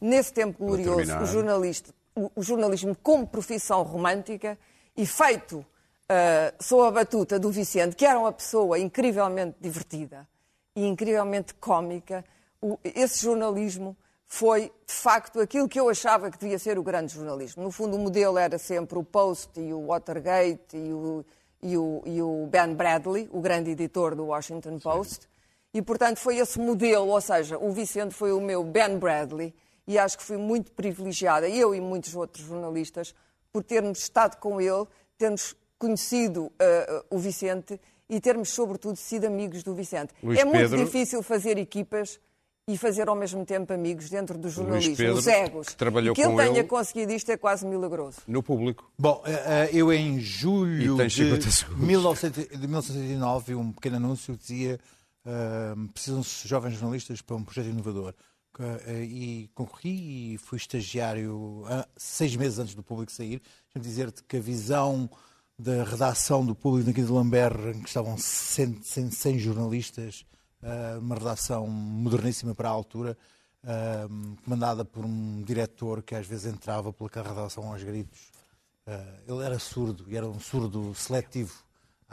[0.00, 4.56] Nesse tempo glorioso, o, jornalista, o, o jornalismo como profissão romântica
[4.96, 10.26] e feito uh, sob a batuta do Vicente, que era uma pessoa incrivelmente divertida
[10.76, 12.24] e incrivelmente cómica,
[12.60, 13.96] o- esse jornalismo
[14.28, 17.62] foi, de facto, aquilo que eu achava que devia ser o grande jornalismo.
[17.62, 21.22] No fundo, o modelo era sempre o Post e o Watergate e o,
[21.62, 25.28] e o, e o Ben Bradley, o grande editor do Washington Post.
[25.72, 29.54] E, portanto, foi esse modelo, ou seja, o Vicente foi o meu Ben Bradley
[29.86, 33.14] e acho que fui muito privilegiada, eu e muitos outros jornalistas,
[33.52, 34.86] por termos estado com ele,
[35.16, 40.12] termos conhecido uh, o Vicente e termos, sobretudo, sido amigos do Vicente.
[40.22, 40.84] Luís é muito Pedro.
[40.84, 42.20] difícil fazer equipas
[42.68, 45.68] e fazer ao mesmo tempo amigos dentro do jornalismo, Pedro, os egos.
[45.68, 48.18] que trabalhou que ele com tenha ele- conseguido isto é quase milagroso.
[48.26, 48.90] No público.
[48.96, 51.86] Bom, eh, eh, eu em julho de 50 segundos.
[51.86, 54.78] 1900 de 1909 vi um pequeno anúncio que dizia
[55.26, 58.14] eh, precisam-se jovens jornalistas para um projeto inovador.
[59.08, 63.40] E concorri e fui estagiário ah, seis meses antes do público sair.
[63.74, 65.08] Deixa-me dizer-te que a visão
[65.58, 70.26] da redação do público aqui de Lamberre, em que estavam 100, 100, 100 jornalistas,
[71.00, 73.16] uma redação moderníssima para a altura,
[73.64, 74.06] eh,
[74.44, 78.30] comandada por um diretor que às vezes entrava pela redação aos gritos.
[78.84, 81.54] Uh, ele era surdo e era um surdo seletivo.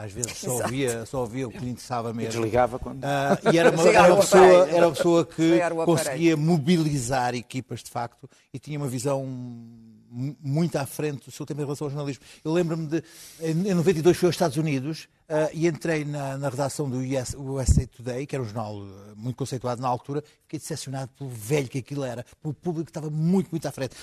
[0.01, 0.63] Às vezes só Exato.
[0.63, 2.31] ouvia, só ouvia o que lhe interessava E mesmo.
[2.31, 3.03] desligava quando.
[3.03, 7.91] Ah, e era uma, era uma pessoa, era uma pessoa que conseguia mobilizar equipas de
[7.91, 11.91] facto e tinha uma visão mu- muito à frente do seu tempo em relação ao
[11.91, 12.23] jornalismo.
[12.45, 13.03] Eu lembro-me de,
[13.41, 17.33] em em 92 fui aos Estados Unidos ah, e entrei na, na redação do US,
[17.37, 21.67] USA Today, que era um jornal ah, muito conceituado na altura, fiquei decepcionado pelo velho
[21.67, 23.95] que aquilo era, pelo público que estava muito, muito à frente.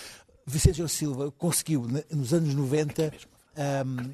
[0.47, 3.13] Vicente Silva conseguiu, nos anos 90,
[3.57, 4.11] ahm,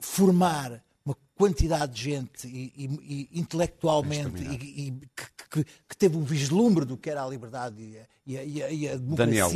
[0.00, 6.16] formar uma quantidade de gente e, e- e intelectualmente e, e que, que- que teve
[6.16, 7.80] um vislumbre do que era a liberdade
[8.26, 9.50] e a, e a- e a- a democracia Daniel,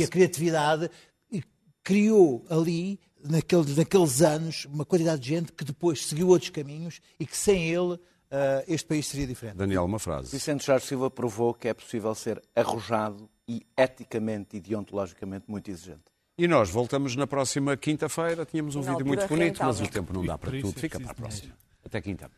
[0.00, 0.90] e a criatividade
[1.30, 1.42] e
[1.82, 7.26] criou ali naqueles, naqueles anos uma quantidade de gente que depois seguiu outros caminhos e
[7.26, 7.98] que sem ele
[8.30, 9.56] ah, este país seria diferente.
[9.56, 10.30] Daniel, uma frase.
[10.30, 16.04] Vicente Jorge Silva provou que é possível ser arrojado e eticamente e deontologicamente muito exigente.
[16.38, 18.44] E nós voltamos na próxima quinta-feira.
[18.44, 20.74] Tínhamos um Na vídeo muito bonito, mas o tempo não dá para tudo.
[20.76, 21.54] é Fica para a próxima.
[21.84, 22.30] Até quinta.